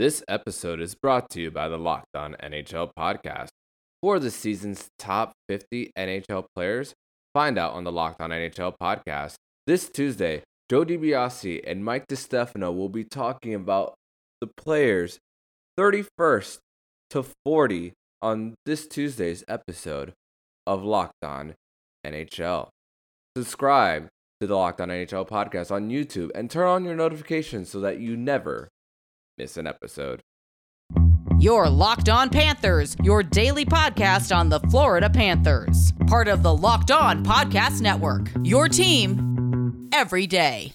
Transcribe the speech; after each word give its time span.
This 0.00 0.22
episode 0.28 0.80
is 0.80 0.94
brought 0.94 1.28
to 1.32 1.42
you 1.42 1.50
by 1.50 1.68
the 1.68 1.76
Locked 1.76 2.16
On 2.16 2.34
NHL 2.42 2.90
podcast. 2.98 3.48
For 4.00 4.18
the 4.18 4.30
season's 4.30 4.88
top 4.98 5.32
50 5.50 5.92
NHL 5.94 6.46
players, 6.54 6.94
find 7.34 7.58
out 7.58 7.74
on 7.74 7.84
the 7.84 7.92
Locked 7.92 8.22
On 8.22 8.30
NHL 8.30 8.76
podcast. 8.80 9.34
This 9.66 9.90
Tuesday, 9.90 10.42
Joe 10.70 10.86
DiBiase 10.86 11.60
and 11.66 11.84
Mike 11.84 12.06
DiStefano 12.08 12.74
will 12.74 12.88
be 12.88 13.04
talking 13.04 13.52
about 13.54 13.92
the 14.40 14.46
players 14.46 15.18
31st 15.78 16.60
to 17.10 17.26
40 17.44 17.92
on 18.22 18.54
this 18.64 18.86
Tuesday's 18.86 19.44
episode 19.48 20.14
of 20.66 20.82
Locked 20.82 21.22
On 21.22 21.52
NHL. 22.06 22.70
Subscribe 23.36 24.08
to 24.40 24.46
the 24.46 24.56
Locked 24.56 24.80
On 24.80 24.88
NHL 24.88 25.28
podcast 25.28 25.70
on 25.70 25.90
YouTube 25.90 26.30
and 26.34 26.50
turn 26.50 26.68
on 26.68 26.84
your 26.86 26.96
notifications 26.96 27.68
so 27.68 27.80
that 27.80 28.00
you 28.00 28.16
never 28.16 28.70
miss 29.40 29.56
an 29.56 29.66
episode. 29.66 30.22
Your 31.38 31.70
Locked 31.70 32.10
On 32.10 32.28
Panthers, 32.28 32.94
your 33.02 33.22
daily 33.22 33.64
podcast 33.64 34.36
on 34.36 34.50
the 34.50 34.60
Florida 34.68 35.08
Panthers. 35.08 35.94
Part 36.08 36.28
of 36.28 36.42
the 36.42 36.54
Locked 36.54 36.90
On 36.90 37.24
Podcast 37.24 37.80
Network. 37.80 38.28
Your 38.42 38.68
team 38.68 39.88
every 39.94 40.26
day. 40.26 40.74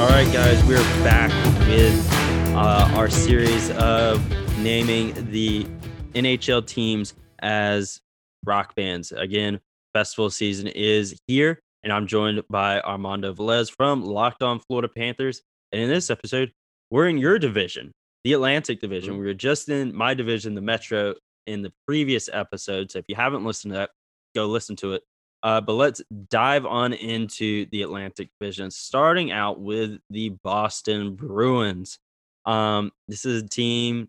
All 0.00 0.08
right, 0.08 0.32
guys, 0.32 0.64
we're 0.64 0.78
back 1.04 1.30
with 1.68 2.10
uh, 2.54 2.94
our 2.96 3.10
series 3.10 3.70
of 3.72 4.26
naming 4.58 5.12
the 5.30 5.66
NHL 6.14 6.66
teams 6.66 7.12
as 7.44 8.00
rock 8.44 8.74
bands. 8.74 9.12
Again, 9.12 9.60
festival 9.92 10.30
season 10.30 10.66
is 10.66 11.16
here, 11.28 11.60
and 11.84 11.92
I'm 11.92 12.08
joined 12.08 12.42
by 12.50 12.80
Armando 12.80 13.32
Velez 13.32 13.70
from 13.70 14.02
Locked 14.02 14.42
On 14.42 14.58
Florida 14.58 14.88
Panthers. 14.88 15.42
And 15.70 15.82
in 15.82 15.88
this 15.88 16.10
episode, 16.10 16.52
we're 16.90 17.08
in 17.08 17.18
your 17.18 17.38
division, 17.38 17.92
the 18.24 18.32
Atlantic 18.32 18.80
Division. 18.80 19.18
We 19.18 19.26
were 19.26 19.34
just 19.34 19.68
in 19.68 19.94
my 19.94 20.14
division, 20.14 20.54
the 20.54 20.60
Metro, 20.60 21.14
in 21.46 21.62
the 21.62 21.72
previous 21.86 22.28
episode. 22.32 22.90
So 22.90 22.98
if 22.98 23.04
you 23.08 23.14
haven't 23.14 23.44
listened 23.44 23.72
to 23.72 23.78
that, 23.78 23.90
go 24.34 24.46
listen 24.46 24.76
to 24.76 24.94
it. 24.94 25.02
Uh, 25.42 25.60
but 25.60 25.74
let's 25.74 26.00
dive 26.30 26.64
on 26.64 26.94
into 26.94 27.66
the 27.70 27.82
Atlantic 27.82 28.30
Division, 28.40 28.70
starting 28.70 29.30
out 29.30 29.60
with 29.60 29.98
the 30.08 30.30
Boston 30.42 31.14
Bruins. 31.16 31.98
Um, 32.46 32.92
this 33.08 33.26
is 33.26 33.42
a 33.42 33.46
team, 33.46 34.08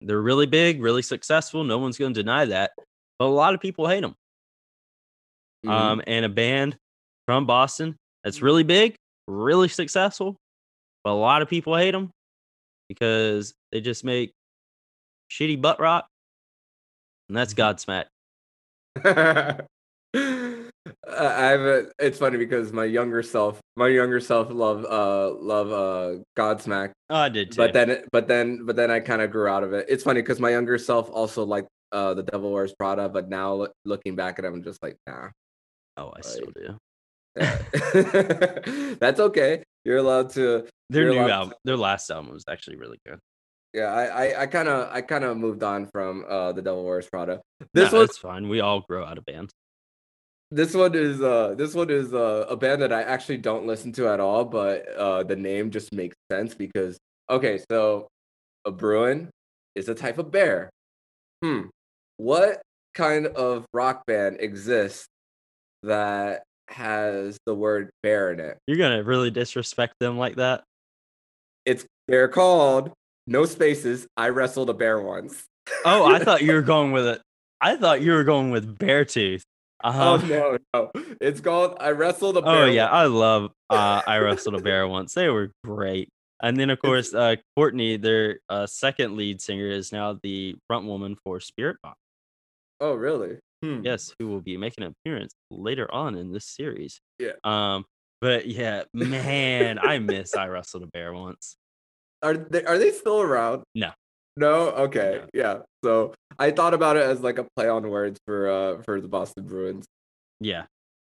they're 0.00 0.20
really 0.20 0.46
big, 0.46 0.80
really 0.80 1.02
successful. 1.02 1.64
No 1.64 1.78
one's 1.78 1.98
going 1.98 2.14
to 2.14 2.22
deny 2.22 2.44
that. 2.46 2.72
But 3.18 3.26
a 3.26 3.28
lot 3.28 3.54
of 3.54 3.60
people 3.60 3.88
hate 3.88 4.02
them. 4.02 4.14
Mm-hmm. 5.64 5.70
Um, 5.70 6.02
and 6.06 6.24
a 6.24 6.28
band 6.28 6.76
from 7.26 7.46
Boston 7.46 7.96
that's 8.22 8.42
really 8.42 8.62
big, 8.62 8.94
really 9.26 9.68
successful, 9.68 10.36
but 11.02 11.10
a 11.10 11.14
lot 11.14 11.42
of 11.42 11.48
people 11.48 11.76
hate 11.76 11.92
them 11.92 12.10
because 12.88 13.54
they 13.72 13.80
just 13.80 14.04
make 14.04 14.32
shitty 15.30 15.60
butt 15.60 15.80
rock, 15.80 16.06
and 17.28 17.36
that's 17.36 17.54
Godsmack. 17.54 18.06
Uh, 21.06 21.82
it's 21.98 22.18
funny 22.18 22.36
because 22.36 22.72
my 22.72 22.84
younger 22.84 23.22
self, 23.22 23.60
my 23.76 23.88
younger 23.88 24.18
self 24.20 24.50
love 24.50 24.84
uh 24.84 25.32
love 25.34 25.70
uh 25.70 26.22
Godsmack, 26.36 26.92
Oh, 27.10 27.16
I 27.16 27.28
did 27.28 27.52
too. 27.52 27.56
but 27.58 27.72
then 27.72 28.02
but 28.10 28.26
then 28.26 28.66
but 28.66 28.74
then 28.76 28.90
I 28.90 29.00
kind 29.00 29.22
of 29.22 29.30
grew 29.30 29.46
out 29.48 29.62
of 29.62 29.72
it. 29.72 29.86
It's 29.88 30.02
funny 30.02 30.20
because 30.20 30.40
my 30.40 30.50
younger 30.50 30.78
self 30.78 31.08
also 31.10 31.44
liked 31.44 31.68
uh 31.92 32.14
the 32.14 32.24
Devil 32.24 32.52
Wears 32.52 32.74
Prada, 32.74 33.08
but 33.08 33.28
now 33.28 33.54
loo- 33.54 33.72
looking 33.84 34.16
back 34.16 34.38
at 34.38 34.44
it, 34.44 34.48
I'm 34.48 34.62
just 34.62 34.82
like 34.82 34.96
nah. 35.06 35.28
oh, 35.96 36.12
I 36.16 36.20
still 36.22 36.50
do. 36.54 36.76
Yeah. 37.36 37.58
That's 38.98 39.20
okay. 39.20 39.62
You're 39.84 39.98
allowed 39.98 40.30
to. 40.30 40.66
Their 40.90 41.10
new 41.10 41.18
album, 41.18 41.54
their 41.64 41.76
last 41.76 42.10
album 42.10 42.32
was 42.32 42.44
actually 42.48 42.76
really 42.76 42.98
good. 43.06 43.18
Yeah, 43.74 43.92
I 43.92 44.42
I 44.42 44.46
kind 44.46 44.68
of 44.68 44.88
I 44.90 45.02
kind 45.02 45.22
of 45.24 45.36
moved 45.36 45.62
on 45.62 45.86
from 45.86 46.24
uh 46.28 46.52
the 46.52 46.62
Devil 46.62 46.84
Wears 46.84 47.08
Prada. 47.08 47.40
This 47.74 47.92
one 47.92 48.02
that's 48.02 48.18
fine. 48.18 48.48
We 48.48 48.60
all 48.60 48.80
grow 48.80 49.04
out 49.04 49.18
of 49.18 49.24
bands. 49.24 49.52
This 50.50 50.74
one 50.74 50.94
is 50.94 51.20
uh 51.20 51.54
this 51.56 51.74
one 51.74 51.90
is 51.90 52.14
uh, 52.14 52.46
a 52.48 52.56
band 52.56 52.82
that 52.82 52.92
I 52.92 53.02
actually 53.02 53.38
don't 53.38 53.66
listen 53.66 53.92
to 53.92 54.08
at 54.08 54.20
all, 54.20 54.44
but 54.44 54.88
uh 54.96 55.22
the 55.22 55.36
name 55.36 55.70
just 55.70 55.92
makes 55.92 56.16
sense 56.30 56.54
because 56.54 56.98
okay, 57.28 57.60
so 57.70 58.08
a 58.64 58.70
Bruin 58.70 59.30
is 59.74 59.88
a 59.88 59.94
type 59.94 60.18
of 60.18 60.30
bear. 60.30 60.70
Hmm. 61.42 61.62
What 62.16 62.62
kind 62.94 63.26
of 63.26 63.66
rock 63.72 64.06
band 64.06 64.38
exists 64.40 65.06
that 65.82 66.42
has 66.68 67.36
the 67.46 67.54
word 67.54 67.90
bear 68.02 68.32
in 68.32 68.40
it? 68.40 68.58
You're 68.66 68.78
gonna 68.78 69.02
really 69.02 69.30
disrespect 69.30 69.94
them 70.00 70.18
like 70.18 70.36
that? 70.36 70.62
It's 71.64 71.84
they're 72.08 72.28
called 72.28 72.92
no 73.26 73.44
spaces. 73.44 74.06
I 74.16 74.28
wrestled 74.28 74.70
a 74.70 74.74
bear 74.74 75.00
once. 75.00 75.44
Oh, 75.84 76.06
I 76.06 76.20
thought 76.20 76.42
you 76.42 76.52
were 76.54 76.62
going 76.62 76.92
with 76.92 77.06
it. 77.06 77.20
I 77.60 77.76
thought 77.76 78.02
you 78.02 78.12
were 78.12 78.24
going 78.24 78.50
with 78.50 78.78
Beartooth. 78.78 79.42
Uh-huh. 79.84 80.18
Oh 80.22 80.26
no, 80.26 80.58
no. 80.74 80.90
It's 81.20 81.40
called 81.40 81.76
I 81.80 81.90
wrestled 81.90 82.36
a 82.36 82.42
bear. 82.42 82.64
Oh 82.64 82.66
yeah, 82.66 82.84
once. 82.84 82.94
I 82.94 83.04
love 83.06 83.50
uh 83.70 84.02
I 84.06 84.18
wrestled 84.24 84.54
a 84.54 84.62
bear 84.62 84.88
once. 84.88 85.14
They 85.14 85.28
were 85.28 85.52
great. 85.64 86.08
And 86.42 86.56
then 86.56 86.70
of 86.70 86.80
course 86.80 87.14
uh 87.14 87.36
Courtney, 87.56 87.96
their 87.96 88.40
uh, 88.48 88.66
second 88.66 89.16
lead 89.16 89.40
singer, 89.40 89.68
is 89.68 89.92
now 89.92 90.18
the 90.22 90.56
front 90.66 90.86
woman 90.86 91.16
for 91.24 91.38
Spiritbox. 91.38 91.94
Oh 92.80 92.94
really? 92.94 93.38
Hmm. 93.62 93.80
Yes, 93.84 94.14
who 94.18 94.28
will 94.28 94.40
be 94.40 94.56
making 94.56 94.84
an 94.84 94.94
appearance 94.98 95.34
later 95.50 95.92
on 95.92 96.14
in 96.14 96.32
this 96.32 96.46
series. 96.46 97.00
Yeah. 97.18 97.32
Um, 97.44 97.84
but 98.20 98.46
yeah, 98.46 98.84
man, 98.92 99.78
I 99.78 99.98
miss 99.98 100.34
I 100.34 100.46
wrestled 100.48 100.84
a 100.84 100.88
bear 100.88 101.12
once. 101.12 101.56
Are 102.22 102.34
they 102.34 102.64
are 102.64 102.78
they 102.78 102.92
still 102.92 103.20
around? 103.20 103.62
No. 103.74 103.92
No? 104.36 104.70
Okay. 104.70 105.20
No. 105.22 105.26
Yeah. 105.34 105.58
So 105.84 106.14
I 106.38 106.50
thought 106.50 106.74
about 106.74 106.96
it 106.96 107.04
as 107.04 107.20
like 107.20 107.38
a 107.38 107.46
play 107.56 107.68
on 107.68 107.88
words 107.88 108.18
for 108.26 108.48
uh 108.50 108.82
for 108.82 109.00
the 109.00 109.08
Boston 109.08 109.46
Bruins. 109.46 109.86
Yeah. 110.40 110.64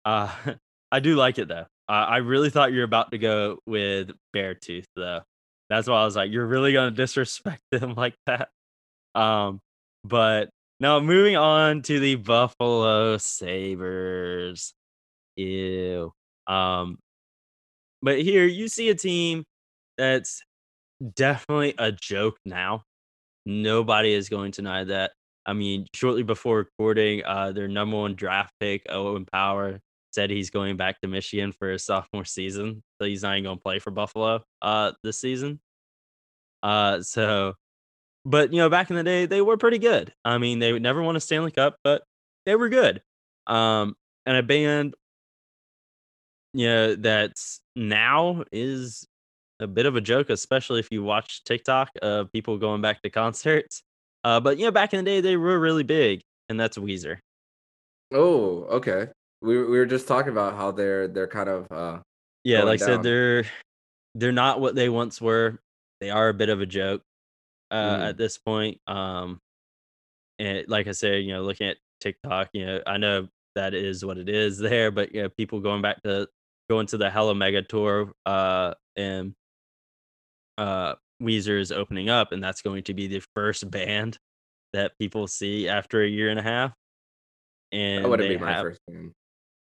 Uh 0.06 0.34
I 0.92 1.00
do 1.00 1.16
like 1.16 1.40
it 1.40 1.48
though. 1.48 1.66
Uh, 1.88 2.06
I 2.08 2.18
really 2.18 2.50
thought 2.50 2.72
you 2.72 2.80
were 2.80 2.86
about 2.86 3.12
to 3.12 3.18
go 3.18 3.60
with 3.66 4.12
Beartooth 4.36 4.86
though. 4.96 5.22
That's 5.70 5.88
why 5.88 6.02
I 6.02 6.06
was 6.06 6.16
like, 6.16 6.32
you're 6.32 6.46
really 6.46 6.74
gonna 6.74 6.92
disrespect 6.92 7.62
them 7.72 7.94
like 7.96 8.16
that. 8.28 8.50
Um, 9.16 9.60
but 10.04 10.50
now 10.80 11.00
moving 11.00 11.38
on 11.38 11.82
to 11.84 12.00
the 12.00 12.16
Buffalo 12.16 13.18
Sabres. 13.18 14.74
Ew. 15.36 16.12
Um, 16.48 16.98
but 18.02 18.22
here 18.22 18.46
you 18.46 18.68
see 18.68 18.90
a 18.90 18.96
team 18.96 19.44
that's 19.98 20.44
definitely 21.16 21.76
a 21.78 21.92
joke 21.92 22.38
now. 22.46 22.84
Nobody 23.46 24.14
is 24.14 24.30
going 24.30 24.52
to 24.52 24.62
deny 24.62 24.84
that. 24.86 25.12
I 25.46 25.54
mean, 25.54 25.88
shortly 25.94 26.24
before 26.24 26.58
recording, 26.58 27.24
uh, 27.26 27.52
their 27.52 27.68
number 27.68 27.98
one 27.98 28.16
draft 28.16 28.54
pick, 28.60 28.84
Owen 28.90 29.26
Power, 29.26 29.82
said 30.14 30.30
he's 30.30 30.50
going 30.50 30.78
back 30.78 31.02
to 31.02 31.08
Michigan 31.08 31.52
for 31.52 31.72
his 31.72 31.84
sophomore 31.86 32.26
season. 32.26 32.84
So 33.00 33.08
he's 33.08 33.24
not 33.24 33.34
even 33.34 33.46
going 33.46 33.58
to 33.58 33.64
play 33.64 33.80
for 33.80 33.92
Buffalo 33.92 34.44
uh, 34.62 34.92
this 35.04 35.20
season. 35.20 35.60
Uh, 36.62 37.02
so, 37.02 37.56
but 38.24 38.54
you 38.54 38.60
know, 38.60 38.70
back 38.70 38.90
in 38.90 38.96
the 38.96 39.04
day, 39.04 39.26
they 39.26 39.42
were 39.42 39.58
pretty 39.58 39.80
good. 39.80 40.14
I 40.24 40.38
mean, 40.38 40.60
they 40.60 40.72
would 40.72 40.84
never 40.84 41.02
won 41.02 41.16
a 41.16 41.20
Stanley 41.20 41.52
Cup, 41.52 41.78
but 41.84 42.04
they 42.46 42.56
were 42.56 42.70
good. 42.70 43.02
Um, 43.48 43.96
and 44.26 44.38
a 44.38 44.44
band, 44.44 44.94
you 46.54 46.68
know, 46.68 46.96
that's 46.96 47.62
now 47.76 48.44
is 48.52 49.08
a 49.62 49.68
bit 49.68 49.86
of 49.86 49.96
a 49.96 50.02
joke, 50.02 50.30
especially 50.30 50.80
if 50.80 50.88
you 50.92 51.04
watch 51.04 51.44
TikTok 51.44 51.90
of 52.02 52.32
people 52.32 52.58
going 52.58 52.82
back 52.82 53.02
to 53.04 53.10
concerts. 53.10 53.84
Uh, 54.24 54.40
but 54.40 54.58
you 54.58 54.66
know, 54.66 54.72
back 54.72 54.94
in 54.94 55.04
the 55.04 55.10
day, 55.10 55.22
they 55.22 55.38
were 55.38 55.60
really 55.60 55.84
big, 55.84 56.22
and 56.50 56.60
that's 56.60 56.78
Weezer. 56.78 57.18
Oh, 58.14 58.64
okay. 58.66 59.08
We 59.42 59.58
we 59.58 59.78
were 59.78 59.86
just 59.86 60.08
talking 60.08 60.32
about 60.32 60.56
how 60.56 60.72
they're 60.72 61.08
they're 61.08 61.28
kind 61.28 61.50
of 61.50 61.72
uh 61.72 62.00
Yeah, 62.44 62.64
like 62.64 62.82
I 62.82 62.86
said, 62.86 63.04
they're 63.04 63.46
they're 64.16 64.32
not 64.32 64.60
what 64.60 64.76
they 64.76 64.90
once 64.90 65.22
were. 65.22 65.60
They 66.02 66.10
are 66.10 66.30
a 66.30 66.34
bit 66.34 66.50
of 66.50 66.62
a 66.62 66.66
joke 66.66 67.02
uh, 67.72 67.98
Mhm. 67.98 68.10
at 68.10 68.18
this 68.18 68.38
point. 68.38 68.80
Um, 68.88 69.40
and 70.40 70.68
like 70.68 70.88
I 70.88 70.92
said, 70.92 71.24
you 71.24 71.34
know, 71.34 71.44
looking 71.44 71.68
at 71.68 71.78
TikTok, 72.02 72.50
you 72.54 72.66
know, 72.66 72.82
I 72.86 72.98
know 72.98 73.28
that 73.56 73.74
is 73.74 74.04
what 74.04 74.18
it 74.18 74.28
is 74.30 74.58
there, 74.58 74.92
but 74.92 75.14
you 75.14 75.24
know, 75.24 75.30
people 75.30 75.60
going 75.60 75.82
back 75.82 76.02
to 76.04 76.28
going 76.70 76.88
to 76.88 76.98
the 76.98 77.10
Hella 77.10 77.36
Mega 77.36 77.62
tour, 77.62 78.12
uh, 78.26 78.74
and 78.96 79.34
uh, 80.58 80.96
Weezer 81.22 81.60
is 81.60 81.72
opening 81.72 82.10
up, 82.10 82.32
and 82.32 82.44
that's 82.44 82.62
going 82.62 82.84
to 82.84 82.94
be 82.94 83.08
the 83.08 83.24
first 83.36 83.70
band 83.70 84.18
that 84.74 84.94
people 85.00 85.28
see 85.28 85.68
after 85.68 86.02
a 86.02 86.08
year 86.08 86.30
and 86.30 86.40
a 86.40 86.44
half. 86.44 86.74
And 87.72 88.04
that 88.06 88.10
wouldn't 88.10 88.28
they 88.30 88.36
be 88.36 88.42
my 88.42 88.52
have, 88.52 88.62
first 88.64 88.80
name. 88.90 89.14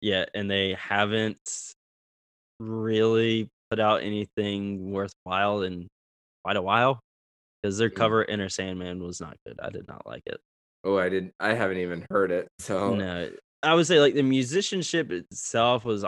yeah, 0.00 0.26
and 0.34 0.50
they 0.50 0.74
haven't 0.74 1.38
really 2.60 3.48
put 3.70 3.80
out 3.80 4.02
anything 4.02 4.92
worthwhile 4.92 5.62
in 5.62 5.88
quite 6.44 6.56
a 6.56 6.62
while 6.62 7.00
because 7.62 7.78
their 7.78 7.90
Mm. 7.90 7.96
cover 7.96 8.24
Enter 8.30 8.48
Sandman 8.48 9.02
was 9.02 9.20
not 9.20 9.36
good. 9.46 9.58
I 9.60 9.70
did 9.70 9.86
not 9.88 10.06
like 10.06 10.22
it. 10.26 10.40
Oh, 10.84 10.98
I 10.98 11.08
didn't. 11.08 11.34
I 11.40 11.54
haven't 11.54 11.78
even 11.78 12.06
heard 12.10 12.30
it. 12.30 12.48
So 12.60 12.94
No, 12.94 13.30
I 13.62 13.74
would 13.74 13.86
say 13.86 13.98
like 13.98 14.14
the 14.14 14.22
musicianship 14.22 15.10
itself 15.10 15.84
was 15.84 16.04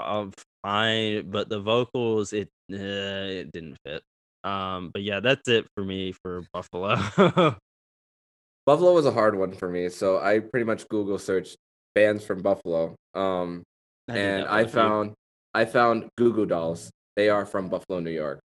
fine, 0.64 1.30
but 1.30 1.48
the 1.48 1.60
vocals 1.60 2.32
it 2.32 2.48
uh, 2.72 2.76
it 2.76 3.50
didn't 3.52 3.76
fit. 3.84 4.02
Um, 4.44 4.90
but 4.92 5.02
yeah, 5.02 5.20
that's 5.20 5.48
it 5.48 5.66
for 5.74 5.84
me 5.84 6.12
for 6.12 6.42
Buffalo. 6.52 6.96
Buffalo 8.66 8.92
was 8.92 9.06
a 9.06 9.12
hard 9.12 9.36
one 9.38 9.52
for 9.52 9.68
me. 9.68 9.88
So 9.88 10.18
I 10.20 10.40
pretty 10.40 10.64
much 10.64 10.86
Google 10.88 11.18
searched 11.18 11.56
bands 11.94 12.24
from 12.24 12.42
Buffalo. 12.42 12.94
Um, 13.14 13.62
I 14.08 14.16
and 14.18 14.46
I 14.46 14.66
found 14.66 15.14
I 15.54 15.64
found 15.64 16.08
Goo 16.16 16.32
Goo 16.32 16.46
Dolls. 16.46 16.90
They 17.16 17.30
are 17.30 17.46
from 17.46 17.68
Buffalo, 17.68 18.00
New 18.00 18.10
York. 18.10 18.40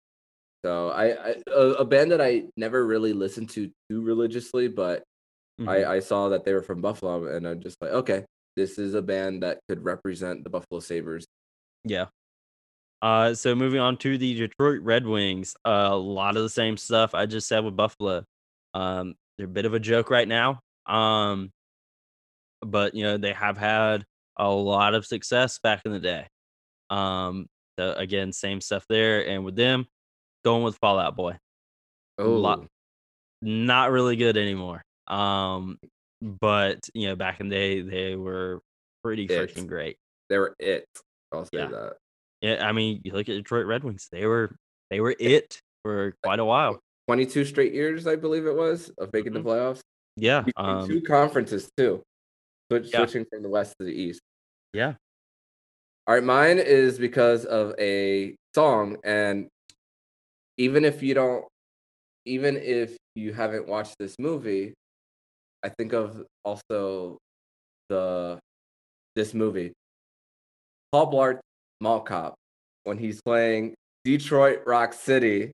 So 0.63 0.89
I, 0.89 1.29
I 1.31 1.35
a, 1.47 1.61
a 1.81 1.85
band 1.85 2.11
that 2.11 2.21
I 2.21 2.43
never 2.55 2.85
really 2.85 3.13
listened 3.13 3.49
to 3.51 3.71
too 3.89 4.01
religiously, 4.01 4.67
but 4.67 5.03
Mhm. 5.59 5.67
I, 5.69 5.95
I 5.95 5.99
saw 5.99 6.29
that 6.29 6.45
they 6.45 6.53
were 6.53 6.63
from 6.63 6.81
Buffalo, 6.81 7.35
and 7.35 7.47
I'm 7.47 7.59
just 7.61 7.81
like, 7.81 7.91
okay, 7.91 8.25
this 8.55 8.79
is 8.79 8.93
a 8.95 9.01
band 9.01 9.43
that 9.43 9.59
could 9.69 9.83
represent 9.83 10.43
the 10.43 10.49
Buffalo 10.49 10.79
Sabres. 10.79 11.25
Yeah. 11.83 12.07
Uh, 13.01 13.33
so 13.33 13.55
moving 13.55 13.79
on 13.79 13.97
to 13.97 14.17
the 14.17 14.35
Detroit 14.35 14.81
Red 14.81 15.05
Wings, 15.07 15.55
uh, 15.65 15.89
a 15.91 15.95
lot 15.95 16.37
of 16.37 16.43
the 16.43 16.49
same 16.49 16.77
stuff 16.77 17.15
I 17.15 17.25
just 17.25 17.47
said 17.47 17.63
with 17.63 17.75
Buffalo. 17.75 18.23
Um, 18.73 19.15
they're 19.37 19.47
a 19.47 19.49
bit 19.49 19.65
of 19.65 19.73
a 19.73 19.79
joke 19.79 20.09
right 20.11 20.27
now. 20.27 20.59
Um, 20.85 21.51
but 22.61 22.93
you 22.93 23.03
know 23.03 23.17
they 23.17 23.33
have 23.33 23.57
had 23.57 24.05
a 24.37 24.49
lot 24.49 24.93
of 24.93 25.05
success 25.05 25.59
back 25.59 25.81
in 25.85 25.91
the 25.93 25.99
day. 25.99 26.27
Um, 26.91 27.47
so 27.79 27.93
again, 27.93 28.31
same 28.33 28.61
stuff 28.61 28.85
there, 28.87 29.27
and 29.27 29.43
with 29.43 29.55
them, 29.55 29.87
going 30.45 30.63
with 30.63 30.77
Fall 30.77 30.99
Out 30.99 31.15
Boy, 31.15 31.37
Oh, 32.19 32.29
lot- 32.35 32.67
not 33.41 33.89
really 33.91 34.15
good 34.15 34.37
anymore. 34.37 34.83
Um, 35.07 35.79
but 36.21 36.87
you 36.93 37.07
know 37.07 37.15
back 37.15 37.39
in 37.39 37.49
the 37.49 37.55
day 37.55 37.81
they 37.81 38.15
were 38.15 38.61
pretty 39.03 39.23
It's- 39.25 39.51
freaking 39.51 39.65
great. 39.67 39.97
they 40.29 40.37
were 40.37 40.55
it. 40.59 40.85
I'll 41.31 41.45
say 41.45 41.49
Yeah. 41.53 41.67
that. 41.67 41.97
Yeah, 42.41 42.67
I 42.67 42.71
mean, 42.71 43.01
you 43.03 43.13
look 43.13 43.29
at 43.29 43.33
Detroit 43.35 43.65
Red 43.67 43.83
Wings; 43.83 44.07
they 44.11 44.25
were 44.25 44.55
they 44.89 44.99
were 44.99 45.15
it 45.19 45.59
for 45.83 46.15
quite 46.23 46.39
a 46.39 46.45
while. 46.45 46.79
22 47.07 47.45
straight 47.45 47.73
years, 47.73 48.07
I 48.07 48.15
believe 48.15 48.45
it 48.45 48.55
was, 48.55 48.89
of 48.97 49.11
making 49.13 49.33
the 49.33 49.39
Mhm. 49.39 49.45
playoffs. 49.45 49.81
Yeah, 50.15 50.45
um, 50.57 50.87
two 50.87 51.01
conferences 51.01 51.69
too. 51.77 52.01
Switch, 52.69 52.91
Yeah. 52.91 52.99
Switching 52.99 53.25
from 53.25 53.43
the 53.43 53.49
west 53.49 53.75
to 53.79 53.85
the 53.85 53.93
east. 53.93 54.21
yeah. 54.73 54.95
All 56.07 56.15
right, 56.15 56.23
mine 56.23 56.57
is 56.57 56.97
because 56.97 57.45
of 57.45 57.75
a 57.79 58.35
song, 58.55 58.97
and 59.03 59.47
even 60.57 60.83
if 60.83 61.03
you 61.03 61.13
don't, 61.13 61.45
even 62.25 62.57
if 62.57 62.97
you 63.15 63.33
haven't 63.33 63.67
watched 63.67 63.95
this 63.99 64.17
movie, 64.17 64.73
I 65.63 65.69
think 65.69 65.93
of 65.93 66.25
also 66.43 67.17
the 67.89 68.39
this 69.15 69.33
movie, 69.33 69.73
Paul 70.91 71.11
Blart 71.11 71.39
Mall 71.81 71.99
Cop, 72.01 72.35
when 72.85 72.97
he's 72.97 73.21
playing 73.21 73.73
Detroit 74.05 74.61
Rock 74.65 74.93
City 74.93 75.51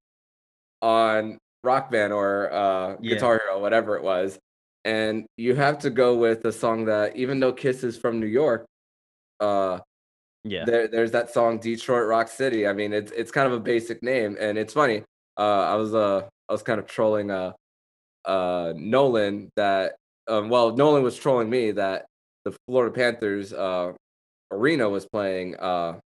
on 0.81 1.37
Rock 1.63 1.89
Band 1.89 2.13
or 2.13 2.51
uh, 2.53 2.95
Yeah. 3.01 3.15
Guitar 3.15 3.41
Hero, 3.43 3.59
whatever 3.59 3.95
it 3.95 4.03
was, 4.03 4.37
and 4.85 5.25
you 5.37 5.55
have 5.55 5.79
to 5.79 5.89
go 5.89 6.15
with 6.15 6.45
a 6.45 6.51
song 6.51 6.85
that 6.85 7.15
even 7.15 7.39
though 7.39 7.51
Kiss 7.53 7.83
is 7.83 7.97
from 7.97 8.19
New 8.19 8.27
York, 8.27 8.65
uh, 9.39 9.79
Yeah. 10.43 10.65
there, 10.65 10.87
there's 10.87 11.11
that 11.11 11.31
song 11.33 11.59
Detroit 11.59 12.07
Rock 12.07 12.27
City. 12.27 12.67
I 12.67 12.73
mean, 12.73 12.93
it's 12.93 13.11
it's 13.11 13.31
kind 13.31 13.47
of 13.47 13.53
a 13.53 13.59
basic 13.59 14.03
name, 14.03 14.37
and 14.39 14.57
it's 14.57 14.73
funny. 14.73 15.03
Uh, 15.37 15.63
I 15.73 15.75
was 15.75 15.93
uh 15.95 16.27
I 16.49 16.51
was 16.53 16.63
kind 16.63 16.79
of 16.79 16.87
trolling 16.87 17.31
uh 17.31 17.53
uh 18.25 18.73
Nolan 18.75 19.49
that 19.55 19.95
um 20.27 20.49
well 20.49 20.75
Nolan 20.75 21.03
was 21.03 21.15
trolling 21.17 21.49
me 21.49 21.71
that 21.71 22.05
the 22.45 22.55
Florida 22.67 22.93
Panthers 22.93 23.53
uh 23.53 23.93
arena 24.51 24.89
was 24.89 25.05
playing 25.05 25.55
uh 25.57 25.99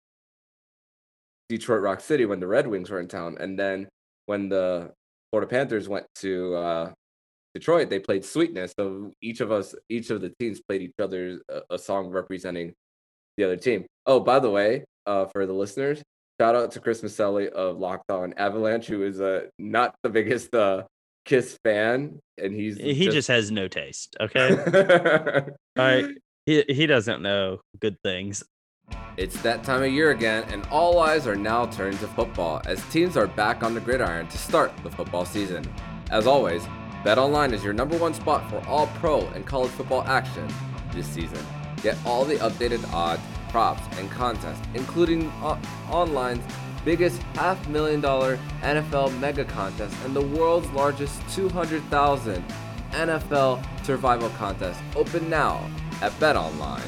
Detroit 1.51 1.81
Rock 1.81 1.99
City 1.99 2.25
when 2.25 2.39
the 2.39 2.47
Red 2.47 2.65
Wings 2.65 2.89
were 2.89 3.01
in 3.01 3.09
town, 3.09 3.35
and 3.39 3.59
then 3.59 3.89
when 4.25 4.47
the 4.47 4.91
Florida 5.29 5.49
Panthers 5.49 5.89
went 5.89 6.05
to 6.15 6.55
uh 6.55 6.91
Detroit, 7.53 7.89
they 7.89 7.99
played 7.99 8.23
Sweetness. 8.23 8.73
So 8.79 9.11
each 9.21 9.41
of 9.41 9.51
us, 9.51 9.75
each 9.89 10.09
of 10.09 10.21
the 10.21 10.31
teams 10.39 10.61
played 10.61 10.81
each 10.81 10.93
other 10.99 11.41
a, 11.49 11.61
a 11.71 11.77
song 11.77 12.07
representing 12.07 12.73
the 13.35 13.43
other 13.43 13.57
team. 13.57 13.85
Oh, 14.05 14.21
by 14.21 14.39
the 14.39 14.49
way, 14.49 14.85
uh, 15.05 15.25
for 15.25 15.45
the 15.45 15.51
listeners, 15.51 16.01
shout 16.39 16.55
out 16.55 16.71
to 16.71 16.79
Chris 16.79 17.01
Maselli 17.01 17.49
of 17.49 17.77
Locked 17.77 18.09
On 18.09 18.33
Avalanche, 18.37 18.87
who 18.87 19.03
is 19.03 19.19
uh, 19.19 19.47
not 19.59 19.93
the 20.03 20.09
biggest 20.09 20.55
uh, 20.55 20.83
Kiss 21.25 21.57
fan, 21.65 22.19
and 22.37 22.53
he's 22.53 22.77
he 22.77 23.09
just 23.09 23.27
has 23.27 23.51
no 23.51 23.67
taste. 23.67 24.15
Okay, 24.21 25.43
I 25.77 26.13
he 26.45 26.63
he 26.69 26.87
doesn't 26.87 27.21
know 27.21 27.59
good 27.81 27.97
things. 28.03 28.43
It's 29.17 29.39
that 29.41 29.63
time 29.63 29.83
of 29.83 29.91
year 29.91 30.11
again, 30.11 30.45
and 30.51 30.65
all 30.71 30.99
eyes 30.99 31.27
are 31.27 31.35
now 31.35 31.65
turned 31.67 31.99
to 31.99 32.07
football 32.07 32.61
as 32.65 32.83
teams 32.89 33.17
are 33.17 33.27
back 33.27 33.61
on 33.61 33.73
the 33.75 33.81
gridiron 33.81 34.27
to 34.27 34.37
start 34.37 34.71
the 34.83 34.89
football 34.89 35.25
season. 35.25 35.63
As 36.09 36.25
always, 36.27 36.63
BetOnline 37.03 37.53
is 37.53 37.63
your 37.63 37.73
number 37.73 37.97
one 37.97 38.13
spot 38.13 38.49
for 38.49 38.65
all 38.67 38.87
pro 38.95 39.21
and 39.35 39.45
college 39.45 39.71
football 39.71 40.03
action 40.03 40.47
this 40.93 41.07
season. 41.07 41.45
Get 41.83 41.97
all 42.05 42.25
the 42.25 42.37
updated 42.37 42.83
odds, 42.93 43.21
props, 43.49 43.83
and 43.97 44.09
contests, 44.09 44.65
including 44.73 45.31
o- 45.43 45.59
online's 45.89 46.43
biggest 46.83 47.21
half 47.35 47.67
million 47.67 48.01
dollar 48.01 48.39
NFL 48.61 49.17
mega 49.19 49.45
contest 49.45 49.95
and 50.05 50.15
the 50.15 50.21
world's 50.21 50.69
largest 50.71 51.21
200,000 51.35 52.43
NFL 52.91 53.63
survival 53.85 54.29
contest 54.31 54.79
open 54.95 55.29
now 55.29 55.63
at 56.01 56.11
BetOnline. 56.13 56.81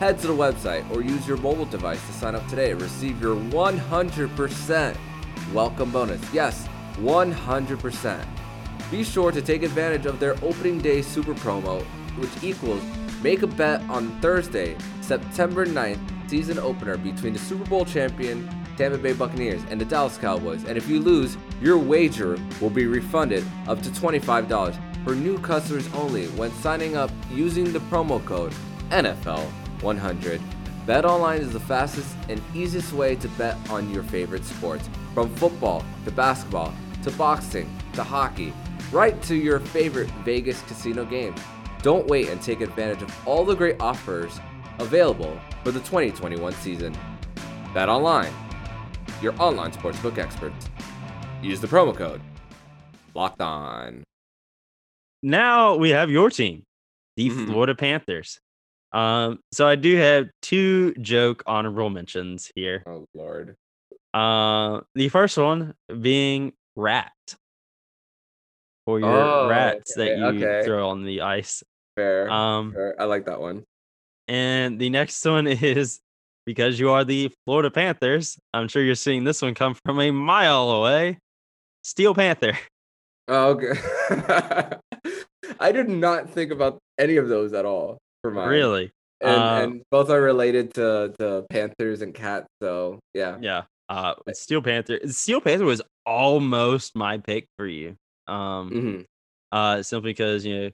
Head 0.00 0.18
to 0.20 0.28
the 0.28 0.32
website 0.32 0.90
or 0.90 1.02
use 1.02 1.28
your 1.28 1.36
mobile 1.36 1.66
device 1.66 2.00
to 2.06 2.14
sign 2.14 2.34
up 2.34 2.48
today 2.48 2.72
receive 2.72 3.20
your 3.20 3.36
100% 3.36 4.96
welcome 5.52 5.90
bonus. 5.90 6.32
Yes, 6.32 6.66
100%. 7.00 8.26
Be 8.90 9.04
sure 9.04 9.30
to 9.30 9.42
take 9.42 9.62
advantage 9.62 10.06
of 10.06 10.18
their 10.18 10.42
opening 10.42 10.78
day 10.78 11.02
super 11.02 11.34
promo, 11.34 11.82
which 12.16 12.30
equals 12.42 12.82
make 13.22 13.42
a 13.42 13.46
bet 13.46 13.82
on 13.90 14.18
Thursday, 14.22 14.74
September 15.02 15.66
9th, 15.66 16.30
season 16.30 16.58
opener 16.58 16.96
between 16.96 17.34
the 17.34 17.38
Super 17.38 17.66
Bowl 17.66 17.84
champion 17.84 18.48
Tampa 18.78 18.96
Bay 18.96 19.12
Buccaneers 19.12 19.62
and 19.68 19.78
the 19.78 19.84
Dallas 19.84 20.16
Cowboys. 20.16 20.64
And 20.64 20.78
if 20.78 20.88
you 20.88 21.00
lose, 21.00 21.36
your 21.60 21.76
wager 21.76 22.38
will 22.58 22.70
be 22.70 22.86
refunded 22.86 23.44
up 23.68 23.82
to 23.82 23.90
$25 23.90 25.04
for 25.04 25.14
new 25.14 25.38
customers 25.40 25.92
only 25.92 26.28
when 26.28 26.50
signing 26.52 26.96
up 26.96 27.10
using 27.30 27.70
the 27.70 27.80
promo 27.80 28.24
code 28.24 28.54
NFL100. 29.80 30.40
BetOnline 30.86 31.40
is 31.40 31.52
the 31.52 31.60
fastest 31.60 32.16
and 32.28 32.40
easiest 32.54 32.92
way 32.92 33.14
to 33.16 33.28
bet 33.30 33.56
on 33.70 33.92
your 33.92 34.02
favorite 34.04 34.44
sports, 34.44 34.88
from 35.14 35.34
football 35.36 35.84
to 36.04 36.10
basketball 36.10 36.72
to 37.02 37.10
boxing 37.12 37.70
to 37.94 38.02
hockey, 38.02 38.52
right 38.92 39.20
to 39.22 39.34
your 39.34 39.58
favorite 39.58 40.10
Vegas 40.24 40.60
casino 40.62 41.04
games. 41.04 41.40
Don't 41.82 42.06
wait 42.08 42.28
and 42.28 42.40
take 42.42 42.60
advantage 42.60 43.02
of 43.02 43.28
all 43.28 43.44
the 43.44 43.54
great 43.54 43.76
offers 43.80 44.38
available 44.78 45.38
for 45.64 45.70
the 45.70 45.80
2021 45.80 46.52
season. 46.54 46.94
BetOnline, 47.74 48.32
your 49.22 49.34
online 49.40 49.72
sportsbook 49.72 50.18
experts. 50.18 50.68
Use 51.42 51.60
the 51.60 51.66
promo 51.66 51.96
code 51.96 52.20
Locked 53.14 53.40
On. 53.40 54.02
Now 55.22 55.76
we 55.76 55.90
have 55.90 56.10
your 56.10 56.30
team, 56.30 56.64
the 57.16 57.28
Mhm. 57.30 57.46
Florida 57.46 57.74
Panthers. 57.74 58.40
Um, 58.92 59.38
so 59.52 59.68
I 59.68 59.76
do 59.76 59.96
have 59.96 60.28
two 60.42 60.94
joke 60.94 61.42
honorable 61.46 61.90
mentions 61.90 62.50
here. 62.54 62.82
Oh 62.86 63.06
Lord. 63.14 63.56
Uh, 64.12 64.80
the 64.96 65.08
first 65.08 65.38
one 65.38 65.74
being 66.00 66.52
rat 66.74 67.12
for 68.86 68.98
your 68.98 69.08
Oh, 69.10 69.48
rats 69.48 69.94
that 69.94 70.18
you 70.18 70.24
okay. 70.26 70.62
throw 70.64 70.88
on 70.88 71.04
the 71.04 71.20
ice. 71.20 71.62
Fair. 71.96 72.28
Um, 72.30 72.72
fair. 72.72 73.00
I 73.00 73.04
like 73.04 73.26
that 73.26 73.40
one. 73.40 73.64
and 74.26 74.80
the 74.80 74.90
next 74.90 75.24
one 75.24 75.46
is 75.46 76.00
because 76.46 76.80
you 76.80 76.90
are 76.90 77.04
the 77.04 77.30
Florida 77.46 77.70
Panthers. 77.70 78.36
I'm 78.54 78.66
sure 78.66 78.82
you're 78.82 78.94
seeing 78.96 79.22
this 79.22 79.42
one 79.42 79.54
come 79.54 79.76
from 79.84 80.00
a 80.00 80.10
mile 80.10 80.70
away. 80.70 81.18
Steel 81.84 82.14
Panther. 82.14 82.58
Oh, 83.32 83.50
okay. 83.50 83.78
I 85.60 85.70
did 85.70 85.88
not 85.88 86.28
think 86.30 86.50
about 86.50 86.78
any 86.98 87.14
of 87.16 87.28
those 87.28 87.52
at 87.52 87.64
all 87.64 87.98
for 88.22 88.30
mine. 88.30 88.48
Really? 88.48 88.92
And, 89.20 89.30
Uh, 89.30 89.62
and 89.62 89.82
both 89.90 90.10
are 90.10 90.20
related 90.20 90.72
to, 90.74 91.14
to 91.18 91.46
panthers 91.50 92.02
and 92.02 92.14
cats. 92.14 92.46
So 92.62 93.00
yeah. 93.14 93.38
Yeah. 93.40 93.64
Uh, 93.88 94.14
Steel 94.32 94.62
Panther. 94.62 95.00
Steel 95.08 95.40
Panther 95.40 95.64
was 95.64 95.82
almost 96.06 96.94
my 96.96 97.18
pick 97.18 97.48
for 97.56 97.66
you. 97.66 97.96
Um, 98.28 98.70
Mhm. 98.70 99.04
uh, 99.52 99.82
simply 99.82 100.12
because 100.12 100.46
you 100.46 100.58
know, 100.60 100.70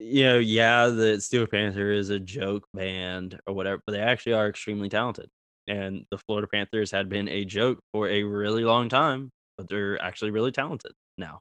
you 0.00 0.24
know, 0.24 0.38
yeah, 0.38 0.88
the 0.88 1.20
Steel 1.20 1.46
Panther 1.46 1.92
is 1.92 2.10
a 2.10 2.18
joke 2.18 2.66
band 2.74 3.38
or 3.46 3.54
whatever, 3.54 3.80
but 3.86 3.92
they 3.92 4.00
actually 4.00 4.32
are 4.32 4.48
extremely 4.48 4.88
talented. 4.88 5.28
And 5.68 6.04
the 6.10 6.18
Florida 6.18 6.48
Panthers 6.48 6.90
had 6.90 7.08
been 7.08 7.28
a 7.28 7.44
joke 7.44 7.78
for 7.92 8.08
a 8.08 8.22
really 8.24 8.64
long 8.64 8.88
time, 8.88 9.30
but 9.56 9.68
they're 9.68 10.00
actually 10.02 10.30
really 10.32 10.52
talented 10.52 10.92
now. 11.16 11.40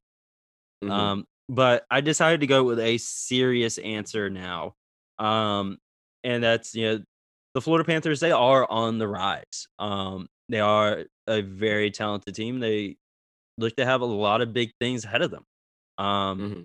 Mhm. 0.83 0.91
Um, 0.91 1.25
but 1.49 1.85
I 1.89 2.01
decided 2.01 2.41
to 2.41 2.47
go 2.47 2.63
with 2.63 2.79
a 2.79 2.97
serious 2.99 3.77
answer 3.79 4.29
now. 4.29 4.75
Um, 5.19 5.77
and 6.23 6.43
that's 6.43 6.75
you 6.75 6.85
know 6.85 7.03
the 7.53 7.61
Florida 7.61 7.85
Panthers. 7.85 8.19
They 8.19 8.31
are 8.31 8.69
on 8.69 8.97
the 8.97 9.07
rise. 9.07 9.67
Um, 9.79 10.27
they 10.49 10.59
are 10.59 11.05
a 11.27 11.41
very 11.41 11.91
talented 11.91 12.35
team. 12.35 12.59
They 12.59 12.97
look 13.57 13.75
to 13.77 13.85
have 13.85 14.01
a 14.01 14.05
lot 14.05 14.41
of 14.41 14.53
big 14.53 14.71
things 14.79 15.05
ahead 15.05 15.21
of 15.21 15.31
them. 15.31 15.45
Um, 15.97 16.39
Mhm. 16.39 16.63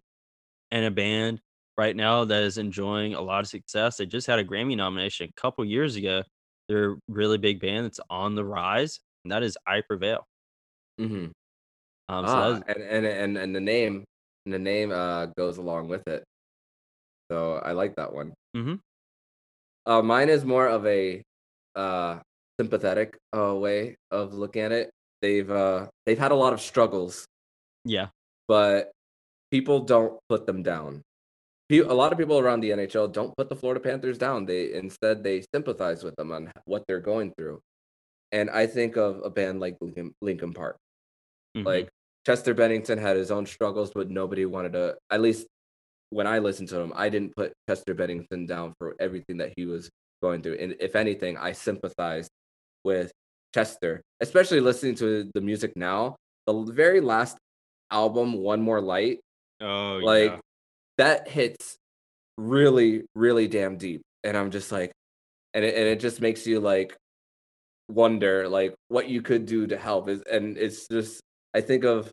and 0.71 0.85
a 0.87 0.90
band 0.90 1.40
right 1.78 1.95
now 1.97 2.25
that 2.25 2.43
is 2.43 2.59
enjoying 2.59 3.14
a 3.14 3.21
lot 3.21 3.40
of 3.40 3.49
success. 3.49 3.97
They 3.99 4.07
just 4.07 4.26
had 4.26 4.38
a 4.38 4.45
Grammy 4.45 4.76
nomination 4.76 5.31
a 5.31 5.40
couple 5.40 5.64
years 5.64 5.97
ago. 5.97 6.23
They're 6.69 6.93
a 6.95 6.99
really 7.09 7.38
big 7.38 7.61
band 7.61 7.87
that's 7.87 8.00
on 8.11 8.35
the 8.35 8.45
rise, 8.45 9.00
and 9.25 9.33
that 9.33 9.43
is 9.43 9.57
I 9.67 9.83
Prevail. 9.83 10.26
Mm-hmm. 11.00 11.31
Um, 12.09 12.26
so 12.26 12.40
Ah, 12.40 12.50
is, 12.57 12.62
and 12.69 12.83
and 12.83 13.07
and 13.07 13.38
and 13.38 13.57
the 13.57 13.61
name 13.61 14.05
and 14.47 14.55
the 14.55 14.59
name 14.59 14.90
uh 14.93 15.26
goes 15.37 15.59
along 15.59 15.88
with 15.88 16.07
it. 16.09 16.25
So 17.30 17.56
I 17.56 17.73
like 17.73 17.97
that 17.97 18.12
one. 18.12 18.32
Mhm. 18.56 18.80
Uh, 19.87 20.02
mine 20.02 20.28
is 20.28 20.44
more 20.44 20.66
of 20.66 20.87
a 20.87 21.23
uh 21.75 22.18
sympathetic 22.58 23.16
uh 23.37 23.54
way 23.54 23.97
of 24.11 24.35
looking 24.35 24.62
at 24.62 24.73
it. 24.73 24.90
They've 25.23 25.50
uh 25.50 25.88
they've 26.06 26.18
had 26.18 26.32
a 26.32 26.35
lot 26.37 26.52
of 26.52 26.61
struggles, 26.61 27.25
yeah, 27.85 28.08
but 28.49 28.90
people 29.50 29.80
don't 29.80 30.18
put 30.28 30.47
them 30.47 30.62
down. 30.62 31.02
A 31.70 31.82
lot 31.94 32.12
of 32.12 32.18
people 32.18 32.38
around 32.38 32.61
the 32.61 32.70
NHL 32.70 33.08
don't 33.12 33.37
put 33.37 33.49
the 33.50 33.56
Florida 33.56 33.80
Panthers 33.80 34.16
down. 34.16 34.47
They 34.47 34.73
instead 34.73 35.23
they 35.23 35.44
sympathize 35.54 36.02
with 36.02 36.16
them 36.16 36.32
on 36.32 36.50
what 36.64 36.85
they're 36.88 37.00
going 37.00 37.32
through. 37.37 37.61
And 38.32 38.49
I 38.50 38.66
think 38.66 38.97
of 38.97 39.20
a 39.25 39.30
band 39.30 39.61
like 39.61 39.76
Linkin, 39.80 40.12
Linkin 40.23 40.52
Park. 40.54 40.76
mhm. 41.56 41.64
Like 41.66 41.88
Chester 42.26 42.54
Bennington 42.54 42.99
had 42.99 43.16
his 43.16 43.30
own 43.30 43.44
struggles, 43.47 43.90
but 43.94 44.11
nobody 44.11 44.47
wanted 44.47 44.73
to. 44.75 44.97
At 45.11 45.20
least 45.20 45.47
when 46.11 46.27
I 46.27 46.38
listened 46.38 46.69
to 46.71 46.81
him, 46.81 46.93
I 46.95 47.09
didn't 47.09 47.35
put 47.37 47.53
Chester 47.69 47.95
Bennington 47.95 48.47
down 48.47 48.75
for 48.79 48.95
everything 48.99 49.38
that 49.38 49.53
he 49.57 49.67
was 49.67 49.91
going 50.23 50.43
through. 50.43 50.57
And 50.61 50.77
if 50.81 50.97
anything, 50.97 51.37
I 51.37 51.53
sympathized 51.53 52.31
with 52.85 53.12
Chester, 53.55 54.03
especially 54.21 54.61
listening 54.61 54.95
to 54.97 55.31
the 55.35 55.41
music 55.41 55.73
now. 55.77 56.17
The 56.47 56.73
very 56.73 57.00
last 57.00 57.37
album, 57.91 58.35
One 58.35 58.62
More 58.62 58.81
Light, 58.81 59.21
oh 59.61 60.00
like 60.03 60.33
yeah, 60.33 60.38
that 60.99 61.29
hits 61.29 61.77
really, 62.37 63.05
really 63.15 63.49
damn 63.49 63.77
deep. 63.77 64.03
And 64.25 64.37
I'm 64.37 64.50
just 64.50 64.73
like, 64.73 64.93
and 65.55 65.65
it, 65.65 65.75
and 65.75 65.85
it 65.85 66.00
just 66.00 66.21
makes 66.21 66.47
you 66.47 66.61
like 66.61 66.97
wonder 67.88 68.49
like 68.49 68.75
what 68.88 69.09
you 69.09 69.23
could 69.23 69.47
do 69.47 69.67
to 69.67 69.79
help 69.79 70.11
is 70.11 70.23
and 70.31 70.59
it's 70.59 70.87
just 70.88 71.23
I 71.55 71.62
think 71.62 71.85
of 71.85 72.11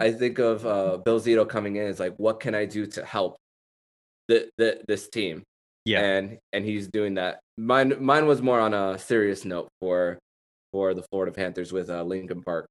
I 0.00 0.12
think 0.12 0.38
of 0.38 0.66
uh 0.66 0.98
Bill 0.98 1.20
Zito 1.20 1.48
coming 1.48 1.76
in 1.76 1.86
as 1.86 2.00
like 2.00 2.14
what 2.16 2.40
can 2.40 2.54
I 2.54 2.66
do 2.66 2.86
to 2.86 3.04
help 3.04 3.36
the, 4.28 4.48
the 4.58 4.80
this 4.86 5.08
team 5.08 5.42
yeah. 5.84 6.00
and 6.00 6.38
and 6.52 6.64
he's 6.64 6.88
doing 6.88 7.14
that 7.14 7.40
mine 7.56 7.94
mine 8.00 8.26
was 8.26 8.42
more 8.42 8.60
on 8.60 8.74
a 8.74 8.98
serious 8.98 9.44
note 9.44 9.68
for 9.80 10.18
for 10.72 10.94
the 10.94 11.02
Florida 11.10 11.32
Panthers 11.32 11.72
with 11.72 11.88
uh 11.90 12.02
Linkin 12.02 12.42
Park 12.42 12.66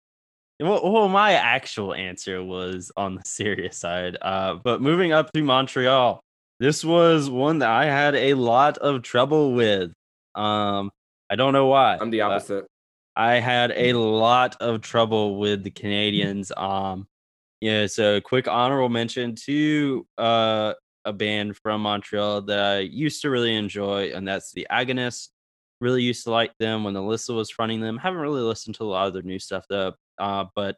Well, 0.60 0.92
well, 0.92 1.10
my 1.10 1.34
actual 1.34 1.94
answer 1.94 2.44
was 2.44 2.92
on 2.96 3.16
the 3.16 3.24
serious 3.26 3.78
side. 3.78 4.18
Uh, 4.22 4.56
but 4.64 4.82
moving 4.82 5.12
up 5.12 5.32
to 5.34 5.44
Montreal, 5.44 6.22
this 6.60 6.86
was 6.86 7.30
one 7.30 7.60
that 7.60 7.70
I 7.70 7.86
had 7.86 8.16
a 8.16 8.34
lot 8.36 8.78
of 8.78 9.02
trouble 9.02 9.54
with. 9.54 9.92
Um, 10.36 10.92
I 11.30 11.36
don't 11.36 11.54
know 11.54 11.68
why. 11.68 11.98
I'm 12.00 12.10
the 12.10 12.22
opposite 12.22 12.66
I 13.16 13.36
had 13.36 13.72
a 13.72 13.94
lot 13.94 14.58
of 14.60 14.82
trouble 14.82 15.38
with 15.38 15.64
the 15.64 15.72
Canadiens. 15.72 16.52
Um, 16.58 17.08
yeah, 17.66 17.88
so 17.88 18.22
quick 18.22 18.48
honorable 18.48 18.90
mention 18.90 19.34
to 19.48 20.06
uh 20.20 20.76
a 21.04 21.12
band 21.12 21.58
from 21.58 21.82
Montreal 21.82 22.44
that 22.44 22.60
I 22.60 22.80
used 22.82 23.24
to 23.24 23.32
really 23.32 23.56
enjoy, 23.56 24.12
and 24.14 24.28
that's 24.28 24.52
the 24.52 24.68
Agonist. 24.72 25.30
Really 25.82 26.04
used 26.04 26.26
to 26.26 26.32
like 26.32 26.52
them 26.60 26.84
when 26.84 26.94
Alissa 26.94 27.36
was 27.36 27.50
fronting 27.50 27.82
them. 27.82 27.98
Haven't 27.98 28.20
really 28.20 28.44
listened 28.44 28.76
to 28.76 28.84
a 28.84 28.86
lot 28.86 29.08
of 29.08 29.14
their 29.14 29.24
new 29.24 29.40
stuff 29.40 29.66
though. 29.68 29.94
Uh, 30.20 30.46
but 30.56 30.78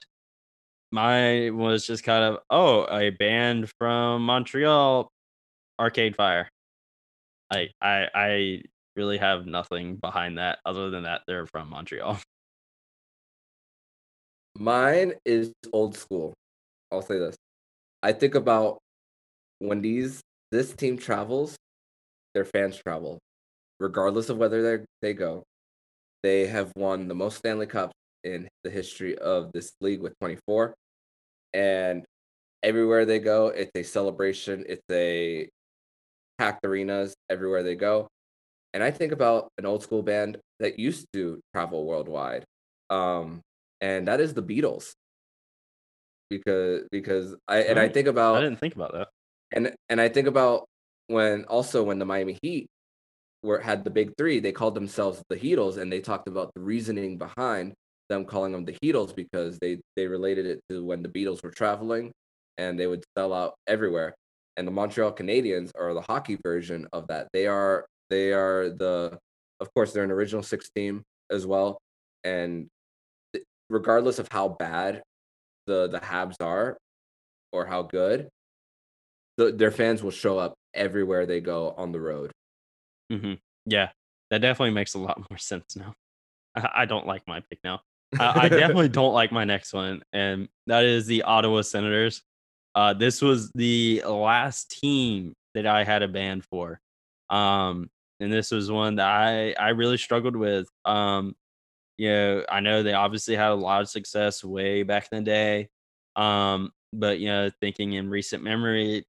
mine 0.91 1.57
was 1.57 1.85
just 1.85 2.05
kind 2.05 2.23
of 2.23 2.39
oh, 2.49 2.87
a 2.89 3.09
band 3.09 3.69
from 3.77 4.23
Montreal, 4.23 5.11
Arcade 5.77 6.15
Fire. 6.15 6.47
I 7.51 7.67
I 7.81 8.07
I 8.15 8.61
really 8.95 9.17
have 9.17 9.45
nothing 9.45 9.97
behind 9.97 10.37
that 10.37 10.59
other 10.65 10.89
than 10.89 11.03
that 11.03 11.23
they're 11.27 11.47
from 11.47 11.69
Montreal. 11.69 12.17
mine 14.57 15.13
is 15.25 15.51
old 15.73 15.97
school 15.97 16.33
I'll 16.91 17.01
say 17.01 17.17
this 17.19 17.35
I 18.03 18.13
think 18.13 18.35
about 18.35 18.79
when 19.59 19.81
these 19.81 20.21
this 20.51 20.73
team 20.73 20.97
travels 20.97 21.55
their 22.33 22.45
fans 22.45 22.77
travel 22.77 23.19
regardless 23.79 24.29
of 24.29 24.37
whether 24.37 24.61
they 24.61 24.85
they 25.01 25.13
go 25.13 25.43
They 26.23 26.47
have 26.47 26.71
won 26.75 27.07
the 27.07 27.15
most 27.15 27.37
Stanley 27.37 27.67
Cups 27.67 27.93
in 28.23 28.47
the 28.63 28.69
history 28.69 29.17
of 29.17 29.51
this 29.53 29.73
league 29.81 30.01
with 30.01 30.13
24. 30.19 30.73
And 31.53 32.05
everywhere 32.63 33.05
they 33.05 33.19
go, 33.19 33.47
it's 33.49 33.71
a 33.75 33.83
celebration. 33.83 34.65
It's 34.67 34.83
a 34.91 35.49
packed 36.37 36.65
arenas 36.65 37.13
everywhere 37.29 37.63
they 37.63 37.75
go. 37.75 38.07
And 38.73 38.83
I 38.83 38.91
think 38.91 39.11
about 39.11 39.49
an 39.57 39.65
old 39.65 39.83
school 39.83 40.03
band 40.03 40.37
that 40.59 40.79
used 40.79 41.07
to 41.13 41.39
travel 41.53 41.85
worldwide. 41.85 42.43
Um, 42.89 43.41
and 43.81 44.07
that 44.07 44.19
is 44.21 44.33
the 44.33 44.43
Beatles. 44.43 44.93
Because 46.29 46.83
because 46.91 47.35
I 47.47 47.59
and 47.59 47.79
I 47.79 47.89
think 47.89 48.07
about 48.07 48.37
I 48.37 48.41
didn't 48.41 48.59
think 48.59 48.75
about 48.75 48.93
that. 48.93 49.07
and 49.53 49.73
and 49.89 50.01
I 50.01 50.09
think 50.09 50.27
about 50.27 50.67
when 51.07 51.45
also 51.45 51.83
when 51.83 51.99
the 51.99 52.05
Miami 52.05 52.37
Heat 52.41 52.67
were 53.43 53.59
had 53.59 53.83
the 53.83 53.89
big 53.89 54.13
three, 54.17 54.39
they 54.39 54.51
called 54.51 54.75
themselves 54.75 55.23
the 55.29 55.37
Heatles, 55.37 55.77
and 55.77 55.91
they 55.91 56.01
talked 56.01 56.27
about 56.27 56.51
the 56.53 56.61
reasoning 56.61 57.17
behind 57.17 57.73
them 58.09 58.25
calling 58.25 58.51
them 58.51 58.65
the 58.65 58.77
Heatles 58.83 59.15
because 59.15 59.57
they 59.59 59.79
they 59.95 60.07
related 60.07 60.45
it 60.45 60.59
to 60.69 60.83
when 60.83 61.01
the 61.01 61.09
Beatles 61.09 61.43
were 61.43 61.51
traveling, 61.51 62.11
and 62.57 62.79
they 62.79 62.87
would 62.87 63.03
sell 63.17 63.33
out 63.33 63.55
everywhere. 63.67 64.15
And 64.57 64.67
the 64.67 64.71
Montreal 64.71 65.11
Canadiens 65.11 65.71
are 65.79 65.93
the 65.93 66.01
hockey 66.01 66.37
version 66.43 66.87
of 66.91 67.07
that. 67.07 67.27
They 67.33 67.47
are 67.47 67.85
they 68.09 68.33
are 68.33 68.69
the 68.69 69.17
of 69.59 69.73
course 69.73 69.93
they're 69.93 70.03
an 70.03 70.11
original 70.11 70.43
six 70.43 70.69
team 70.75 71.03
as 71.31 71.45
well, 71.45 71.79
and 72.23 72.67
eh, 73.35 73.39
regardless 73.69 74.19
of 74.19 74.27
how 74.31 74.49
bad 74.49 75.01
the 75.67 75.87
the 75.87 75.99
Habs 75.99 76.41
are 76.41 76.77
or 77.51 77.65
how 77.65 77.83
good, 77.83 78.29
the, 79.37 79.51
their 79.51 79.71
fans 79.71 80.01
will 80.01 80.11
show 80.11 80.37
up 80.39 80.55
everywhere 80.73 81.25
they 81.25 81.39
go 81.39 81.73
on 81.77 81.91
the 81.91 81.99
road. 81.99 82.31
hmm 83.11 83.33
Yeah, 83.65 83.89
that 84.31 84.41
definitely 84.41 84.73
makes 84.73 84.95
a 84.95 84.99
lot 84.99 85.19
more 85.29 85.37
sense 85.37 85.75
now. 85.75 85.93
I, 86.55 86.69
I 86.81 86.85
don't 86.85 87.05
like 87.05 87.23
my 87.27 87.41
pick 87.49 87.59
now. 87.63 87.81
I, 88.19 88.45
I 88.45 88.49
definitely 88.49 88.89
don't 88.89 89.13
like 89.13 89.31
my 89.31 89.43
next 89.43 89.73
one, 89.73 90.01
and 90.13 90.47
that 90.65 90.85
is 90.85 91.05
the 91.05 91.23
Ottawa 91.23 91.61
Senators. 91.61 92.23
Uh, 92.73 92.93
this 92.93 93.21
was 93.21 93.51
the 93.53 94.03
last 94.05 94.71
team 94.71 95.33
that 95.53 95.65
I 95.65 95.83
had 95.83 96.03
a 96.03 96.07
band 96.07 96.45
for, 96.45 96.79
um, 97.29 97.89
and 98.19 98.31
this 98.31 98.51
was 98.51 98.71
one 98.71 98.95
that 98.95 99.07
I 99.07 99.53
I 99.53 99.69
really 99.69 99.97
struggled 99.97 100.35
with. 100.35 100.67
Um, 100.85 101.35
you 101.97 102.09
know, 102.09 102.45
I 102.49 102.59
know 102.59 102.83
they 102.83 102.93
obviously 102.93 103.35
had 103.35 103.51
a 103.51 103.55
lot 103.55 103.81
of 103.81 103.89
success 103.89 104.43
way 104.43 104.83
back 104.83 105.07
in 105.11 105.19
the 105.19 105.23
day, 105.23 105.69
um, 106.15 106.71
but 106.93 107.19
you 107.19 107.27
know, 107.27 107.49
thinking 107.61 107.93
in 107.93 108.09
recent 108.09 108.43
memory, 108.43 109.05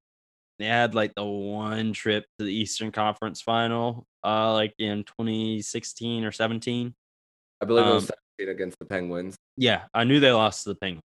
they 0.58 0.66
had 0.66 0.94
like 0.94 1.14
the 1.14 1.24
one 1.24 1.92
trip 1.92 2.24
to 2.38 2.44
the 2.44 2.52
Eastern 2.52 2.90
Conference 2.90 3.40
Final, 3.42 4.06
uh, 4.24 4.52
like 4.52 4.74
in 4.78 5.04
2016 5.04 6.24
or 6.24 6.32
17. 6.32 6.94
I 7.60 7.64
believe 7.64 7.86
it 7.86 7.90
was 7.90 8.04
Um, 8.04 8.16
17 8.38 8.54
against 8.54 8.78
the 8.78 8.86
Penguins. 8.86 9.36
Yeah, 9.56 9.84
I 9.94 10.04
knew 10.04 10.20
they 10.20 10.32
lost 10.32 10.64
to 10.64 10.70
the 10.70 10.74
Penguins. 10.76 11.02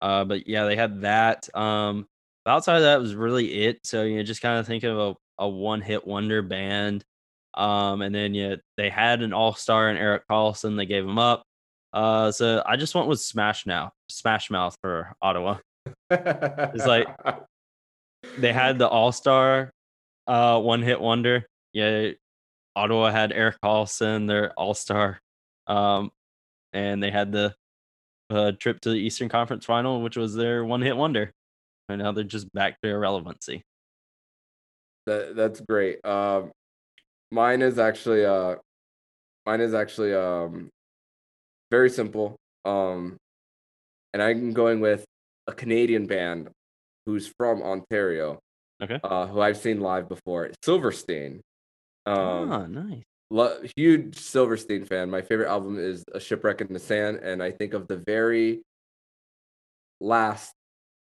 Uh, 0.00 0.24
but 0.24 0.48
yeah, 0.48 0.64
they 0.64 0.76
had 0.76 1.02
that. 1.02 1.54
Um, 1.54 2.06
but 2.44 2.52
outside 2.52 2.76
of 2.76 2.82
that 2.82 3.00
was 3.00 3.14
really 3.14 3.64
it. 3.64 3.80
So 3.84 4.02
you 4.04 4.16
know, 4.16 4.22
just 4.22 4.40
kind 4.42 4.58
of 4.58 4.66
thinking 4.66 4.90
of 4.90 4.98
a, 4.98 5.44
a 5.44 5.48
one 5.48 5.82
hit 5.82 6.06
wonder 6.06 6.42
band. 6.42 7.04
Um, 7.54 8.02
and 8.02 8.14
then 8.14 8.34
yeah, 8.34 8.56
they 8.76 8.88
had 8.90 9.22
an 9.22 9.32
all 9.32 9.54
star 9.54 9.90
in 9.90 9.96
Erik 9.96 10.22
Karlsson. 10.30 10.76
They 10.76 10.86
gave 10.86 11.04
him 11.04 11.18
up. 11.18 11.42
Uh, 11.92 12.30
so 12.30 12.62
I 12.64 12.76
just 12.76 12.94
went 12.94 13.08
with 13.08 13.20
Smash 13.20 13.66
Now, 13.66 13.90
Smash 14.08 14.50
Mouth 14.50 14.76
for 14.82 15.12
Ottawa. 15.20 15.58
it's 16.10 16.86
like- 16.86 17.08
They 18.38 18.52
had 18.52 18.78
the 18.78 18.86
all 18.86 19.12
star, 19.12 19.70
uh, 20.26 20.60
one 20.60 20.82
hit 20.82 21.00
wonder. 21.00 21.46
Yeah, 21.72 22.10
Ottawa 22.76 23.10
had 23.10 23.32
Erik 23.32 23.56
Karlsson, 23.64 24.28
their 24.28 24.52
all 24.52 24.74
star. 24.74 25.18
Um, 25.66 26.10
and 26.74 27.02
they 27.02 27.10
had 27.10 27.32
the 27.32 27.54
uh, 28.28 28.52
trip 28.52 28.78
to 28.82 28.90
the 28.90 28.96
Eastern 28.96 29.30
Conference 29.30 29.64
Final, 29.64 30.02
which 30.02 30.16
was 30.18 30.34
their 30.34 30.64
one 30.66 30.82
hit 30.82 30.96
wonder. 30.96 31.32
And 31.88 32.02
now 32.02 32.12
they're 32.12 32.22
just 32.22 32.52
back 32.52 32.78
to 32.82 32.90
irrelevancy. 32.90 33.62
that, 35.06 35.34
that's 35.34 35.60
great. 35.60 36.04
Um, 36.04 36.50
mine 37.30 37.62
is 37.62 37.78
actually 37.78 38.24
uh, 38.24 38.56
mine 39.46 39.60
is 39.60 39.74
actually 39.74 40.14
um, 40.14 40.68
very 41.70 41.90
simple. 41.90 42.36
Um, 42.64 43.16
and 44.12 44.22
I'm 44.22 44.52
going 44.52 44.80
with 44.80 45.04
a 45.46 45.52
Canadian 45.52 46.06
band 46.06 46.50
who's 47.06 47.32
from 47.38 47.62
Ontario. 47.62 48.38
Okay. 48.82 48.98
Uh, 49.04 49.26
who 49.26 49.40
I've 49.40 49.58
seen 49.58 49.80
live 49.80 50.08
before. 50.08 50.50
Silverstein. 50.64 51.42
Um, 52.06 52.50
ah, 52.50 52.66
nice. 52.66 53.02
lo- 53.30 53.60
huge 53.76 54.16
Silverstein 54.16 54.86
fan. 54.86 55.10
My 55.10 55.20
favorite 55.20 55.48
album 55.48 55.78
is 55.78 56.02
A 56.14 56.20
Shipwreck 56.20 56.62
in 56.62 56.72
the 56.72 56.78
Sand, 56.78 57.18
and 57.18 57.42
I 57.42 57.50
think 57.50 57.74
of 57.74 57.86
the 57.88 58.02
very 58.06 58.62
last 60.00 60.52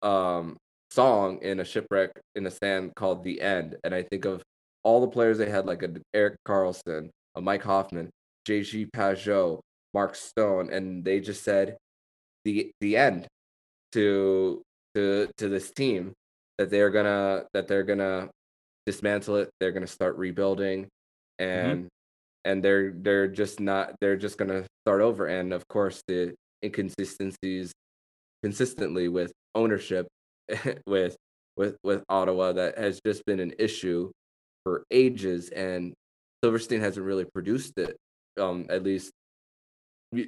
um 0.04 0.56
song 0.92 1.40
in 1.42 1.60
A 1.60 1.66
Shipwreck 1.66 2.12
in 2.36 2.44
the 2.44 2.52
Sand 2.52 2.94
called 2.96 3.24
The 3.24 3.42
End, 3.42 3.76
and 3.84 3.94
I 3.96 4.04
think 4.04 4.26
of 4.26 4.44
all 4.84 5.02
the 5.02 5.08
players 5.08 5.38
they 5.38 5.50
had, 5.50 5.66
like 5.66 5.84
a 5.84 5.90
Erik 6.14 6.36
Karlsson, 6.48 7.10
a 7.36 7.42
Mike 7.42 7.64
Hoffman, 7.64 8.10
JG 8.48 8.90
Pageau, 8.92 9.60
Mark 9.94 10.16
Stone, 10.16 10.72
and 10.72 11.04
they 11.04 11.20
just 11.20 11.44
said 11.44 11.78
the 12.46 12.72
the 12.82 12.98
end 12.98 13.28
to 13.94 14.62
to 14.96 15.30
to 15.38 15.50
this 15.50 15.72
team 15.72 16.14
that 16.58 16.70
they're 16.70 16.90
gonna 16.90 17.46
that 17.54 17.68
they're 17.68 17.84
gonna 17.84 18.30
dismantle 18.86 19.38
it. 19.38 19.50
They're 19.60 19.72
gonna 19.72 19.88
start 19.88 20.18
rebuilding, 20.18 20.88
mm-hmm. 21.40 21.70
and 21.72 21.88
and 22.46 22.64
they're 22.64 22.92
they're 22.92 23.28
just 23.28 23.60
not 23.60 23.96
they're 24.02 24.18
just 24.18 24.38
gonna 24.38 24.66
start 24.86 25.02
over. 25.02 25.28
And 25.28 25.54
of 25.54 25.68
course, 25.68 26.02
the 26.08 26.34
inconsistencies 26.64 27.72
consistently 28.44 29.08
with 29.08 29.32
ownership 29.56 30.08
with 30.86 31.16
with 31.56 31.78
with 31.84 32.04
Ottawa 32.10 32.54
that 32.54 32.78
has 32.78 33.00
just 33.06 33.26
been 33.26 33.40
an 33.40 33.54
issue 33.60 34.12
for 34.64 34.84
ages, 34.92 35.50
and 35.50 35.94
Silverstein 36.44 36.82
hasn't 36.82 37.06
really 37.06 37.26
produced 37.26 37.78
it. 37.78 37.98
Um, 38.40 38.66
at 38.70 38.84
least 38.84 39.12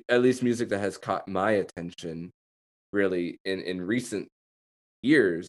at 0.10 0.22
least 0.22 0.44
music 0.44 0.70
that 0.70 0.80
has 0.80 0.98
caught 0.98 1.28
my 1.28 1.52
attention 1.52 2.32
really 2.94 3.38
in 3.46 3.62
in 3.62 3.82
recent 3.82 4.28
years. 5.02 5.48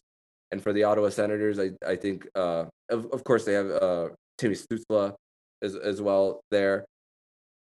And 0.51 0.61
for 0.61 0.73
the 0.73 0.83
Ottawa 0.83 1.09
Senators, 1.09 1.59
I 1.59 1.71
I 1.85 1.95
think 1.95 2.27
uh 2.35 2.65
of 2.89 3.07
of 3.11 3.23
course 3.23 3.45
they 3.45 3.53
have 3.53 3.69
uh 3.69 4.09
Timmy 4.37 4.55
Stützle 4.55 5.15
as 5.61 5.75
as 5.75 6.01
well 6.01 6.41
there, 6.51 6.85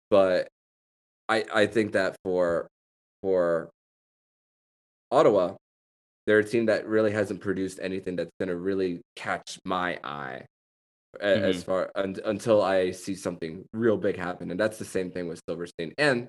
but 0.10 0.48
I 1.30 1.46
I 1.54 1.66
think 1.68 1.94
that 1.94 2.16
for 2.24 2.68
for 3.22 3.70
Ottawa, 5.12 5.56
they're 6.26 6.40
a 6.40 6.44
team 6.44 6.66
that 6.68 6.88
really 6.88 7.12
hasn't 7.12 7.42
produced 7.42 7.80
anything 7.82 8.18
that's 8.18 8.32
going 8.40 8.50
to 8.50 8.58
really 8.58 9.02
catch 9.16 9.58
my 9.66 9.98
eye 10.04 10.46
a- 11.20 11.24
as 11.24 11.64
far 11.64 11.92
un, 11.96 12.16
until 12.26 12.62
I 12.62 12.92
see 12.92 13.16
something 13.16 13.66
real 13.74 13.98
big 13.98 14.18
happen, 14.18 14.52
and 14.52 14.60
that's 14.60 14.78
the 14.78 14.86
same 14.86 15.12
thing 15.12 15.28
with 15.28 15.42
Silverstein 15.48 15.94
and 15.98 16.28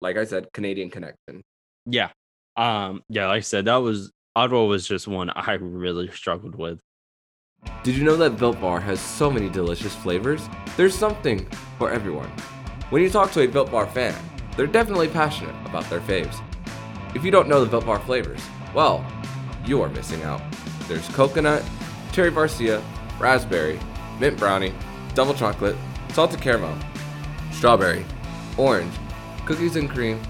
like 0.00 0.16
I 0.16 0.24
said, 0.24 0.46
Canadian 0.54 0.90
connection. 0.90 1.42
Yeah. 1.84 2.08
Um, 2.56 3.02
yeah, 3.08 3.26
like 3.26 3.38
I 3.38 3.40
said, 3.40 3.66
that 3.66 3.76
was 3.76 4.10
Ottawa 4.34 4.64
was 4.64 4.86
just 4.88 5.06
one 5.06 5.30
I 5.30 5.52
really 5.54 6.08
struggled 6.10 6.54
with. 6.54 6.78
Did 7.82 7.96
you 7.96 8.04
know 8.04 8.16
that 8.16 8.38
Built 8.38 8.60
Bar 8.60 8.80
has 8.80 9.00
so 9.00 9.30
many 9.30 9.48
delicious 9.48 9.94
flavors? 9.94 10.48
There's 10.76 10.94
something 10.94 11.46
for 11.78 11.90
everyone. 11.90 12.28
When 12.90 13.02
you 13.02 13.10
talk 13.10 13.32
to 13.32 13.40
a 13.42 13.46
Built 13.48 13.70
Bar 13.70 13.86
fan, 13.86 14.14
they're 14.56 14.66
definitely 14.66 15.08
passionate 15.08 15.54
about 15.66 15.88
their 15.90 16.00
faves. 16.00 16.42
If 17.14 17.24
you 17.24 17.30
don't 17.30 17.48
know 17.48 17.62
the 17.64 17.70
Built 17.70 17.86
Bar 17.86 17.98
flavors, 18.00 18.40
well, 18.74 19.04
you 19.64 19.82
are 19.82 19.88
missing 19.90 20.22
out. 20.22 20.40
There's 20.86 21.08
coconut, 21.08 21.62
cherry 22.12 22.30
barcia, 22.30 22.82
raspberry, 23.18 23.78
mint 24.20 24.38
brownie, 24.38 24.72
double 25.14 25.34
chocolate, 25.34 25.76
salted 26.12 26.40
caramel, 26.40 26.76
strawberry, 27.52 28.04
orange, 28.56 28.94
cookies 29.44 29.76
and 29.76 29.88
cream, 29.88 30.20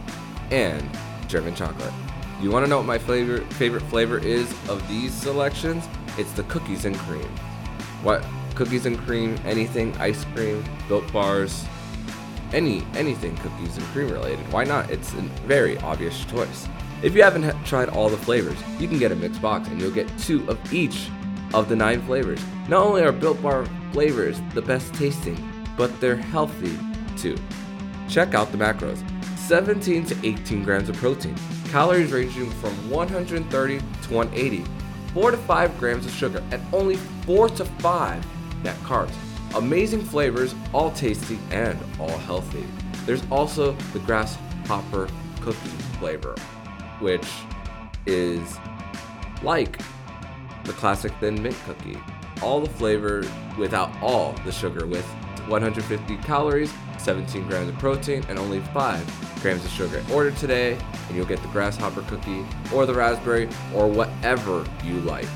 and 0.50 0.88
German 1.28 1.54
chocolate. 1.54 1.92
You 2.40 2.50
want 2.50 2.64
to 2.64 2.68
know 2.68 2.76
what 2.76 2.86
my 2.86 2.98
flavor 2.98 3.38
favorite 3.54 3.82
flavor 3.84 4.18
is 4.18 4.50
of 4.68 4.86
these 4.88 5.12
selections? 5.12 5.88
It's 6.18 6.32
the 6.32 6.42
cookies 6.44 6.84
and 6.84 6.96
cream. 6.96 7.28
What 8.02 8.24
cookies 8.54 8.86
and 8.86 8.98
cream, 8.98 9.38
anything 9.44 9.96
ice 9.98 10.24
cream, 10.34 10.64
built 10.88 11.10
bars, 11.12 11.64
any 12.52 12.86
anything 12.94 13.36
cookies 13.36 13.76
and 13.76 13.86
cream 13.86 14.08
related. 14.10 14.40
Why 14.52 14.64
not? 14.64 14.90
It's 14.90 15.12
a 15.14 15.22
very 15.46 15.78
obvious 15.78 16.24
choice. 16.26 16.68
If 17.02 17.14
you 17.14 17.22
haven't 17.22 17.42
ha- 17.42 17.62
tried 17.64 17.88
all 17.90 18.08
the 18.08 18.16
flavors, 18.16 18.58
you 18.78 18.88
can 18.88 18.98
get 18.98 19.12
a 19.12 19.16
mixed 19.16 19.42
box 19.42 19.68
and 19.68 19.80
you'll 19.80 19.90
get 19.90 20.10
two 20.18 20.48
of 20.48 20.58
each 20.72 21.10
of 21.54 21.68
the 21.68 21.76
nine 21.76 22.02
flavors. 22.02 22.40
Not 22.68 22.84
only 22.84 23.02
are 23.02 23.12
Built 23.12 23.42
Bar 23.42 23.66
flavors 23.92 24.40
the 24.54 24.62
best 24.62 24.92
tasting, 24.94 25.36
but 25.76 26.00
they're 26.00 26.16
healthy 26.16 26.78
too. 27.16 27.36
Check 28.08 28.34
out 28.34 28.52
the 28.52 28.58
macros 28.58 29.02
17 29.38 30.04
to 30.06 30.26
18 30.26 30.64
grams 30.64 30.88
of 30.88 30.96
protein, 30.96 31.36
calories 31.70 32.12
ranging 32.12 32.50
from 32.50 32.90
130 32.90 33.78
to 33.78 33.84
180, 33.84 34.64
4 35.14 35.30
to 35.30 35.36
5 35.36 35.78
grams 35.78 36.04
of 36.04 36.12
sugar, 36.12 36.42
and 36.50 36.60
only 36.72 36.96
4 37.24 37.48
to 37.50 37.64
5 37.64 38.64
net 38.64 38.76
carbs. 38.78 39.14
Amazing 39.54 40.02
flavors, 40.02 40.54
all 40.74 40.90
tasty 40.90 41.38
and 41.50 41.78
all 42.00 42.18
healthy. 42.18 42.66
There's 43.06 43.22
also 43.30 43.72
the 43.92 44.00
grasshopper 44.00 45.08
cookie 45.40 45.68
flavor, 45.98 46.34
which 46.98 47.26
is 48.04 48.58
like 49.42 49.80
the 50.66 50.72
classic 50.74 51.12
thin 51.20 51.42
mint 51.42 51.56
cookie. 51.64 51.98
All 52.42 52.60
the 52.60 52.68
flavor 52.68 53.24
without 53.58 53.90
all 54.02 54.32
the 54.44 54.52
sugar 54.52 54.86
with 54.86 55.06
150 55.48 56.16
calories, 56.18 56.72
17 56.98 57.46
grams 57.46 57.68
of 57.68 57.78
protein, 57.78 58.24
and 58.28 58.38
only 58.38 58.60
5 58.60 59.40
grams 59.40 59.64
of 59.64 59.70
sugar. 59.70 60.04
Order 60.12 60.32
today 60.32 60.76
and 61.08 61.16
you'll 61.16 61.26
get 61.26 61.40
the 61.40 61.48
grasshopper 61.48 62.02
cookie 62.02 62.44
or 62.74 62.84
the 62.84 62.94
raspberry 62.94 63.48
or 63.74 63.86
whatever 63.86 64.64
you 64.84 65.00
like. 65.00 65.28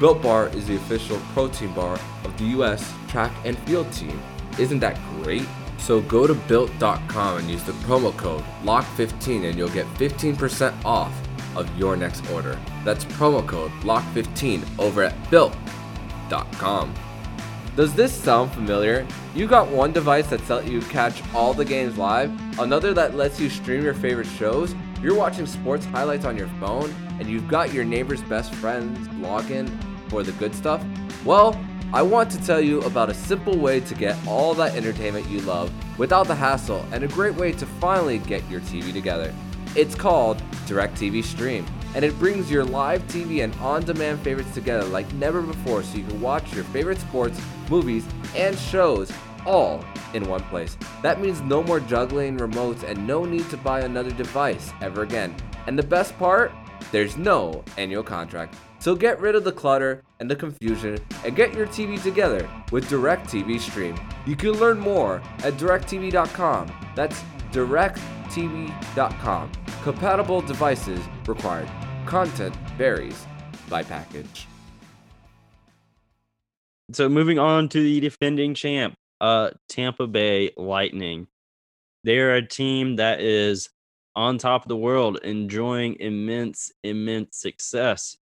Built 0.00 0.20
Bar 0.22 0.48
is 0.48 0.66
the 0.66 0.76
official 0.76 1.18
protein 1.32 1.72
bar 1.74 1.98
of 2.24 2.36
the 2.36 2.44
US 2.58 2.92
track 3.08 3.32
and 3.44 3.56
field 3.60 3.90
team. 3.92 4.20
Isn't 4.58 4.80
that 4.80 4.98
great? 5.22 5.46
So 5.78 6.00
go 6.00 6.26
to 6.26 6.34
built.com 6.34 7.38
and 7.38 7.50
use 7.50 7.62
the 7.64 7.72
promo 7.72 8.16
code 8.16 8.44
LOCK15 8.62 9.48
and 9.48 9.58
you'll 9.58 9.68
get 9.68 9.86
15% 9.94 10.84
off 10.84 11.12
of 11.56 11.78
your 11.78 11.96
next 11.96 12.28
order. 12.30 12.58
That's 12.84 13.04
promo 13.04 13.46
code 13.46 13.70
LOCK15 13.82 14.64
over 14.78 15.04
at 15.04 15.30
built.com. 15.30 16.94
Does 17.74 17.94
this 17.94 18.12
sound 18.12 18.52
familiar? 18.52 19.06
You 19.34 19.46
got 19.46 19.68
one 19.68 19.92
device 19.92 20.26
that 20.28 20.46
lets 20.48 20.68
you 20.68 20.82
catch 20.82 21.22
all 21.34 21.54
the 21.54 21.64
games 21.64 21.96
live, 21.96 22.30
another 22.58 22.92
that 22.92 23.14
lets 23.14 23.40
you 23.40 23.48
stream 23.48 23.82
your 23.82 23.94
favorite 23.94 24.26
shows, 24.26 24.74
you're 25.02 25.14
watching 25.14 25.46
sports 25.46 25.86
highlights 25.86 26.26
on 26.26 26.36
your 26.36 26.48
phone, 26.60 26.94
and 27.18 27.28
you've 27.28 27.48
got 27.48 27.72
your 27.72 27.84
neighbor's 27.84 28.22
best 28.22 28.54
friend's 28.54 29.08
login 29.24 29.70
for 30.10 30.22
the 30.22 30.32
good 30.32 30.54
stuff? 30.54 30.84
Well, 31.24 31.58
I 31.94 32.02
want 32.02 32.30
to 32.32 32.44
tell 32.44 32.60
you 32.60 32.82
about 32.82 33.10
a 33.10 33.14
simple 33.14 33.58
way 33.58 33.80
to 33.80 33.94
get 33.94 34.16
all 34.26 34.54
that 34.54 34.76
entertainment 34.76 35.28
you 35.28 35.40
love 35.40 35.72
without 35.98 36.26
the 36.26 36.34
hassle 36.34 36.84
and 36.92 37.04
a 37.04 37.08
great 37.08 37.34
way 37.34 37.52
to 37.52 37.66
finally 37.66 38.18
get 38.18 38.48
your 38.50 38.60
TV 38.60 38.92
together. 38.92 39.34
It's 39.74 39.94
called 39.94 40.36
DirecTV 40.66 41.24
Stream, 41.24 41.64
and 41.94 42.04
it 42.04 42.18
brings 42.18 42.50
your 42.50 42.62
live 42.62 43.02
TV 43.06 43.42
and 43.42 43.54
on 43.56 43.84
demand 43.84 44.20
favorites 44.20 44.52
together 44.52 44.84
like 44.84 45.10
never 45.14 45.40
before 45.40 45.82
so 45.82 45.96
you 45.96 46.04
can 46.04 46.20
watch 46.20 46.54
your 46.54 46.64
favorite 46.64 47.00
sports, 47.00 47.40
movies, 47.70 48.04
and 48.36 48.58
shows 48.58 49.10
all 49.46 49.82
in 50.12 50.28
one 50.28 50.42
place. 50.44 50.76
That 51.02 51.22
means 51.22 51.40
no 51.40 51.62
more 51.62 51.80
juggling 51.80 52.36
remotes 52.36 52.82
and 52.82 53.06
no 53.06 53.24
need 53.24 53.48
to 53.48 53.56
buy 53.56 53.80
another 53.80 54.10
device 54.10 54.70
ever 54.82 55.02
again. 55.02 55.34
And 55.66 55.78
the 55.78 55.82
best 55.82 56.18
part? 56.18 56.52
There's 56.90 57.16
no 57.16 57.64
annual 57.78 58.02
contract. 58.02 58.56
So 58.78 58.94
get 58.94 59.20
rid 59.20 59.36
of 59.36 59.44
the 59.44 59.52
clutter 59.52 60.02
and 60.20 60.30
the 60.30 60.36
confusion 60.36 60.98
and 61.24 61.34
get 61.34 61.54
your 61.54 61.66
TV 61.66 62.02
together 62.02 62.46
with 62.72 62.90
DirecTV 62.90 63.58
Stream. 63.60 63.98
You 64.26 64.36
can 64.36 64.52
learn 64.52 64.78
more 64.78 65.22
at 65.38 65.54
directv.com. 65.54 66.72
That's 66.94 67.22
directv.com. 67.52 69.52
Compatible 69.82 70.40
devices 70.42 71.00
required. 71.26 71.68
Content 72.06 72.54
varies 72.76 73.26
by 73.68 73.82
package. 73.82 74.46
So 76.92 77.08
moving 77.08 77.38
on 77.38 77.68
to 77.70 77.82
the 77.82 77.98
defending 78.00 78.54
champ, 78.54 78.94
uh, 79.20 79.50
Tampa 79.68 80.06
Bay 80.06 80.50
Lightning. 80.56 81.26
They're 82.04 82.36
a 82.36 82.46
team 82.46 82.96
that 82.96 83.20
is 83.20 83.70
on 84.14 84.38
top 84.38 84.62
of 84.62 84.68
the 84.68 84.76
world, 84.76 85.18
enjoying 85.24 85.96
immense, 85.98 86.70
immense 86.84 87.38
success. 87.38 88.16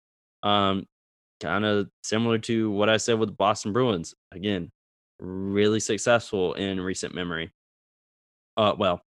Um, 0.43 0.87
kind 1.41 1.65
of 1.65 1.89
similar 2.03 2.39
to 2.39 2.71
what 2.71 2.89
I 2.89 2.99
said 2.99 3.19
with 3.19 3.31
the 3.31 3.35
Boston 3.35 3.73
Bruins. 3.73 4.15
Again, 4.33 4.71
really 5.19 5.81
successful 5.81 6.55
in 6.55 6.81
recent 6.81 7.15
memory. 7.15 7.53
Uh, 8.57 8.75
well, 8.77 9.01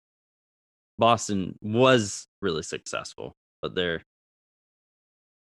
Boston 0.98 1.58
was 1.60 2.27
really 2.42 2.62
successful, 2.62 3.34
but 3.62 3.74
they're 3.74 4.02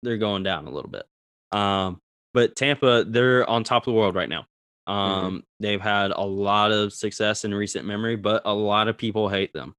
they're 0.03 0.17
going 0.17 0.43
down 0.43 0.67
a 0.67 0.71
little 0.71 0.89
bit. 0.91 1.05
Um, 1.51 1.99
but 2.33 2.55
Tampa, 2.55 3.05
they're 3.07 3.49
on 3.49 3.63
top 3.63 3.83
of 3.83 3.93
the 3.93 3.99
world 3.99 4.15
right 4.15 4.29
now. 4.29 4.45
Um, 4.87 5.43
they've 5.59 5.81
had 5.81 6.11
a 6.11 6.21
lot 6.21 6.71
of 6.71 6.93
success 6.93 7.43
in 7.45 7.53
recent 7.53 7.85
memory, 7.85 8.15
but 8.17 8.43
a 8.45 8.53
lot 8.53 8.87
of 8.87 8.97
people 8.97 9.29
hate 9.29 9.53
them. 9.53 9.73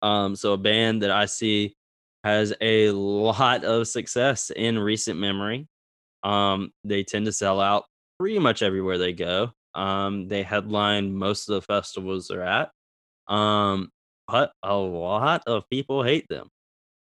Um, 0.00 0.36
so 0.36 0.52
a 0.54 0.58
band 0.58 1.02
that 1.02 1.10
I 1.10 1.26
see 1.26 1.74
has 2.24 2.54
a 2.60 2.90
lot 2.90 3.64
of 3.64 3.88
success 3.88 4.50
in 4.54 4.78
recent 4.78 5.18
memory 5.18 5.66
Um, 6.22 6.72
they 6.84 7.04
tend 7.04 7.26
to 7.26 7.32
sell 7.32 7.60
out 7.60 7.84
pretty 8.18 8.38
much 8.38 8.62
everywhere 8.62 8.98
they 8.98 9.12
go. 9.12 9.52
Um, 9.74 10.28
they 10.28 10.42
headline 10.42 11.14
most 11.14 11.48
of 11.48 11.54
the 11.54 11.62
festivals 11.62 12.28
they're 12.28 12.42
at. 12.42 12.70
Um, 13.28 13.90
but 14.28 14.52
a 14.62 14.76
lot 14.76 15.42
of 15.46 15.64
people 15.70 16.02
hate 16.02 16.26
them. 16.28 16.48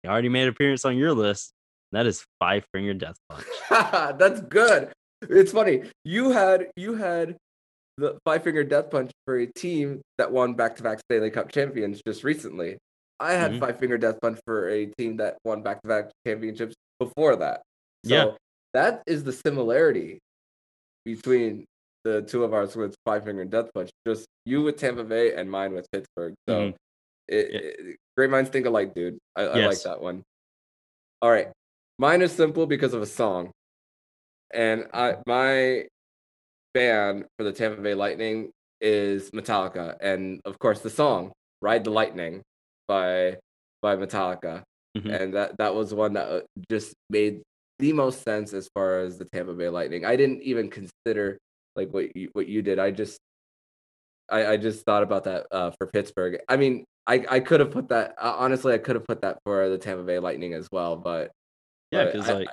They 0.04 0.10
already 0.10 0.30
made 0.30 0.44
an 0.44 0.50
appearance 0.50 0.86
on 0.86 0.96
your 0.98 1.14
list. 1.14 1.52
That 1.92 2.06
is 2.06 2.24
Five 2.40 2.66
Finger 2.74 2.94
Death 2.94 3.16
Punch. 3.30 3.46
That's 3.70 4.42
good. 4.42 4.92
It's 5.24 5.52
funny. 5.52 5.84
You 6.04 6.32
had 6.32 6.68
you 6.76 6.94
had 6.96 7.36
the 7.98 8.18
Five 8.26 8.44
Finger 8.44 8.64
Death 8.64 8.90
Punch 8.92 9.12
for 9.26 9.38
a 9.40 9.48
team 9.48 10.02
that 10.18 10.32
won 10.32 10.54
back 10.54 10.76
to 10.78 10.84
back 10.84 11.00
Stanley 11.00 11.32
Cup 11.32 11.50
champions 11.52 12.02
just 12.06 12.24
recently. 12.24 12.78
I 13.20 13.34
had 13.34 13.54
Mhm. 13.54 13.60
Five 13.62 13.80
Finger 13.80 13.98
Death 13.98 14.20
Punch 14.22 14.40
for 14.46 14.68
a 14.70 14.86
team 14.98 15.18
that 15.18 15.38
won 15.46 15.62
back 15.64 15.82
to 15.82 15.88
back 15.88 16.12
championships 16.28 16.76
before 17.00 17.38
that. 17.38 17.62
So 18.06 18.14
Yeah. 18.14 18.32
that 18.74 19.02
is 19.08 19.24
the 19.24 19.32
similarity 19.32 20.20
between 21.06 21.66
the 22.04 22.22
two 22.24 22.44
of 22.44 22.54
ours 22.54 22.76
with 22.76 22.94
Five 23.06 23.24
Finger 23.24 23.46
Death 23.46 23.70
Punch. 23.74 23.90
Just 24.06 24.26
you 24.46 24.62
with 24.64 24.78
Tampa 24.78 25.04
Bay 25.04 25.34
and 25.34 25.50
mine 25.50 25.74
with 25.74 25.88
Pittsburgh. 25.92 26.34
So 26.48 26.56
Mhm. 26.72 26.76
It, 27.28 27.48
Yeah. 27.52 27.60
it- 27.60 27.98
great 28.18 28.30
minds 28.30 28.50
think 28.50 28.66
alike, 28.66 28.94
dude. 28.94 29.18
I, 29.36 29.42
I 29.44 29.66
like 29.66 29.82
that 29.84 30.02
one. 30.02 30.24
All 31.22 31.30
right. 31.32 31.50
Mine 31.98 32.22
is 32.22 32.32
simple 32.32 32.66
because 32.66 32.94
of 32.94 33.02
a 33.02 33.06
song. 33.06 33.52
And 34.54 34.86
I 34.94 35.18
my 35.26 35.86
band 36.74 37.26
for 37.38 37.44
the 37.44 37.52
Tampa 37.52 37.82
Bay 37.82 37.94
Lightning 37.94 38.52
is 38.82 39.32
Metallica. 39.32 39.98
And 40.02 40.42
of 40.46 40.60
course 40.60 40.80
the 40.82 40.90
song 40.90 41.32
Ride 41.62 41.84
the 41.84 41.90
Lightning 41.92 42.42
by 42.88 43.38
by 43.82 43.96
Metallica. 43.96 44.64
Mhm. 44.98 45.22
And 45.22 45.34
that 45.34 45.58
that 45.58 45.74
was 45.76 45.94
one 45.94 46.14
that 46.14 46.28
uh, 46.30 46.42
just 46.70 46.94
made 47.10 47.42
the 47.80 47.92
most 47.92 48.24
sense 48.24 48.54
as 48.54 48.70
far 48.74 49.00
as 49.00 49.18
the 49.18 49.26
Tampa 49.34 49.54
Bay 49.54 49.68
Lightning. 49.70 50.06
I 50.06 50.16
didn't 50.16 50.42
even 50.44 50.70
consider 50.70 51.38
like 51.76 51.92
what 51.94 52.16
you 52.16 52.30
what 52.34 52.48
you 52.48 52.62
did. 52.62 52.80
I 52.80 52.92
just 52.92 53.18
I, 54.30 54.54
I 54.54 54.58
just 54.58 54.86
thought 54.86 55.04
about 55.04 55.26
that 55.26 55.48
uh, 55.52 55.72
for 55.78 55.88
Pittsburgh. 55.88 56.40
I 56.48 56.58
mean, 56.58 56.84
I, 57.08 57.26
I 57.30 57.40
could 57.40 57.60
have 57.60 57.72
put 57.72 57.90
that 57.90 58.16
uh, 58.20 58.36
honestly. 58.38 58.74
I 58.74 58.78
could 58.78 58.96
have 58.96 59.06
put 59.06 59.22
that 59.22 59.38
for 59.46 59.70
the 59.70 59.78
Tampa 59.78 60.04
Bay 60.04 60.20
Lightning 60.20 60.54
as 60.54 60.68
well, 60.72 60.96
but 60.96 61.32
Yeah, 61.92 62.06
because 62.06 62.30
I- 62.30 62.34
like 62.34 62.50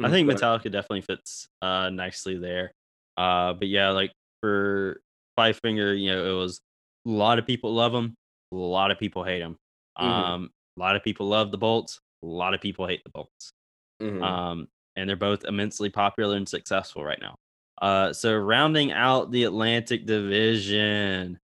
I 0.00 0.08
Mm, 0.08 0.10
think. 0.10 0.30
Metallica 0.30 0.70
definitely 0.70 1.00
fits 1.02 1.48
uh 1.60 1.90
nicely 1.90 2.38
there. 2.38 2.72
Uh 3.16 3.52
but 3.54 3.68
yeah, 3.68 3.90
like 3.90 4.12
for 4.40 5.00
Five 5.36 5.58
Finger, 5.62 5.94
you 5.94 6.10
know, 6.10 6.24
it 6.36 6.38
was 6.38 6.60
a 7.06 7.10
lot 7.10 7.38
of 7.38 7.46
people 7.46 7.74
love 7.74 7.92
them, 7.92 8.14
a 8.52 8.56
lot 8.56 8.90
of 8.92 8.98
people 8.98 9.24
hate 9.24 9.40
them. 9.40 9.56
Mhm. 10.00 10.04
Um 10.04 10.50
a 10.76 10.80
lot 10.80 10.94
of 10.94 11.02
people 11.02 11.26
love 11.26 11.50
the 11.50 11.58
Bolts, 11.58 11.98
a 12.22 12.26
lot 12.26 12.54
of 12.54 12.60
people 12.60 12.86
hate 12.86 13.02
the 13.04 13.10
Bolts. 13.10 13.50
Mhm. 14.00 14.22
Um 14.22 14.68
and 14.96 15.08
they're 15.08 15.16
both 15.16 15.44
immensely 15.44 15.90
popular 15.90 16.36
and 16.36 16.48
successful 16.48 17.04
right 17.04 17.20
now. 17.20 17.34
Uh 17.82 18.12
so 18.12 18.36
rounding 18.36 18.92
out 18.92 19.30
the 19.32 19.44
Atlantic 19.44 20.06
Division, 20.06 21.40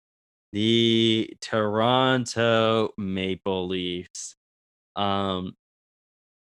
the 0.52 1.32
Toronto 1.40 2.90
Maple 2.96 3.68
Leafs. 3.68 4.36
Um 4.96 5.54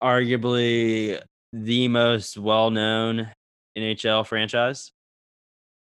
arguably 0.03 1.21
the 1.53 1.87
most 1.87 2.37
well-known 2.37 3.29
NHL 3.77 4.25
franchise. 4.27 4.91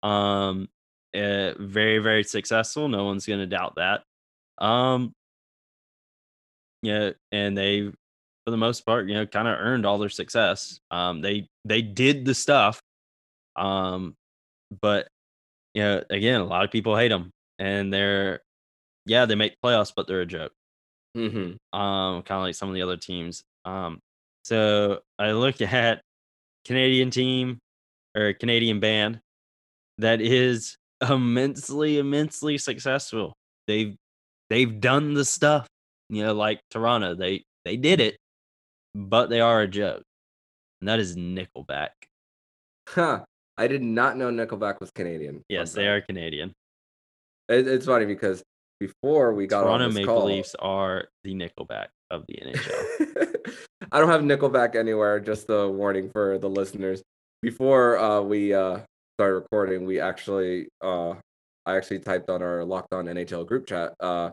Um, 0.02 0.68
uh, 1.14 1.52
very 1.58 1.98
very 1.98 2.24
successful. 2.24 2.88
No 2.88 3.04
one's 3.04 3.26
gonna 3.26 3.46
doubt 3.46 3.74
that. 3.76 4.02
Um, 4.58 5.12
yeah, 6.82 7.10
and 7.32 7.56
they, 7.56 7.82
for 8.44 8.50
the 8.50 8.56
most 8.56 8.86
part, 8.86 9.08
you 9.08 9.14
know, 9.14 9.26
kind 9.26 9.48
of 9.48 9.58
earned 9.58 9.84
all 9.86 9.98
their 9.98 10.08
success. 10.08 10.80
Um, 10.90 11.20
they 11.20 11.48
they 11.64 11.82
did 11.82 12.24
the 12.24 12.34
stuff. 12.34 12.80
Um, 13.56 14.14
but 14.80 15.08
you 15.74 15.82
know, 15.82 16.02
again, 16.10 16.40
a 16.40 16.44
lot 16.44 16.64
of 16.64 16.70
people 16.70 16.96
hate 16.96 17.08
them, 17.08 17.30
and 17.58 17.92
they're, 17.92 18.40
yeah, 19.06 19.26
they 19.26 19.34
make 19.34 19.54
playoffs, 19.64 19.92
but 19.94 20.06
they're 20.06 20.20
a 20.22 20.26
joke 20.26 20.52
Mhm. 21.16 21.56
um, 21.72 22.22
kind 22.22 22.38
of 22.38 22.42
like 22.42 22.54
some 22.54 22.68
of 22.68 22.74
the 22.74 22.82
other 22.82 22.96
teams. 22.96 23.42
Um, 23.64 23.98
so 24.44 25.00
I 25.18 25.32
look 25.32 25.60
at 25.62 26.02
Canadian 26.64 27.10
team 27.10 27.58
or 28.16 28.32
Canadian 28.34 28.80
band 28.80 29.20
that 29.98 30.20
is 30.20 30.76
immensely, 31.08 31.98
immensely 31.98 32.58
successful. 32.58 33.34
They've 33.66 33.96
they've 34.50 34.80
done 34.80 35.14
the 35.14 35.24
stuff, 35.24 35.66
you 36.08 36.24
know, 36.24 36.34
like 36.34 36.60
Toronto. 36.70 37.14
They 37.14 37.44
they 37.64 37.76
did 37.76 38.00
it, 38.00 38.16
but 38.94 39.28
they 39.28 39.40
are 39.40 39.62
a 39.62 39.68
joke, 39.68 40.02
and 40.80 40.88
that 40.88 40.98
is 41.00 41.16
Nickelback. 41.16 41.90
Huh. 42.88 43.24
I 43.56 43.66
did 43.66 43.82
not 43.82 44.16
know 44.16 44.30
Nickelback 44.30 44.78
was 44.80 44.90
Canadian. 44.92 45.42
Yes, 45.48 45.72
they 45.72 45.88
are 45.88 46.00
Canadian. 46.00 46.52
It, 47.48 47.66
it's 47.66 47.86
funny 47.86 48.06
because 48.06 48.42
before 48.80 49.34
we 49.34 49.46
got 49.46 49.62
Toronto 49.62 49.84
on 49.84 49.90
this 49.90 49.96
Maple 50.00 50.14
call, 50.14 50.26
Leafs 50.26 50.54
are 50.58 51.08
the 51.24 51.34
Nickelback 51.34 51.88
of 52.10 52.24
the 52.28 52.34
NHL. 52.34 53.54
I 53.92 54.00
don't 54.00 54.10
have 54.10 54.22
Nickelback 54.22 54.76
anywhere. 54.76 55.18
Just 55.20 55.46
a 55.48 55.68
warning 55.68 56.10
for 56.10 56.38
the 56.38 56.48
listeners. 56.48 57.02
Before 57.42 57.98
uh, 57.98 58.20
we 58.20 58.52
uh, 58.52 58.80
started 59.16 59.34
recording, 59.34 59.86
we 59.86 60.00
actually, 60.00 60.68
uh, 60.82 61.14
I 61.66 61.76
actually 61.76 62.00
typed 62.00 62.30
on 62.30 62.42
our 62.42 62.64
Locked 62.64 62.92
On 62.92 63.06
NHL 63.06 63.46
group 63.46 63.66
chat. 63.66 63.94
Uh, 64.00 64.30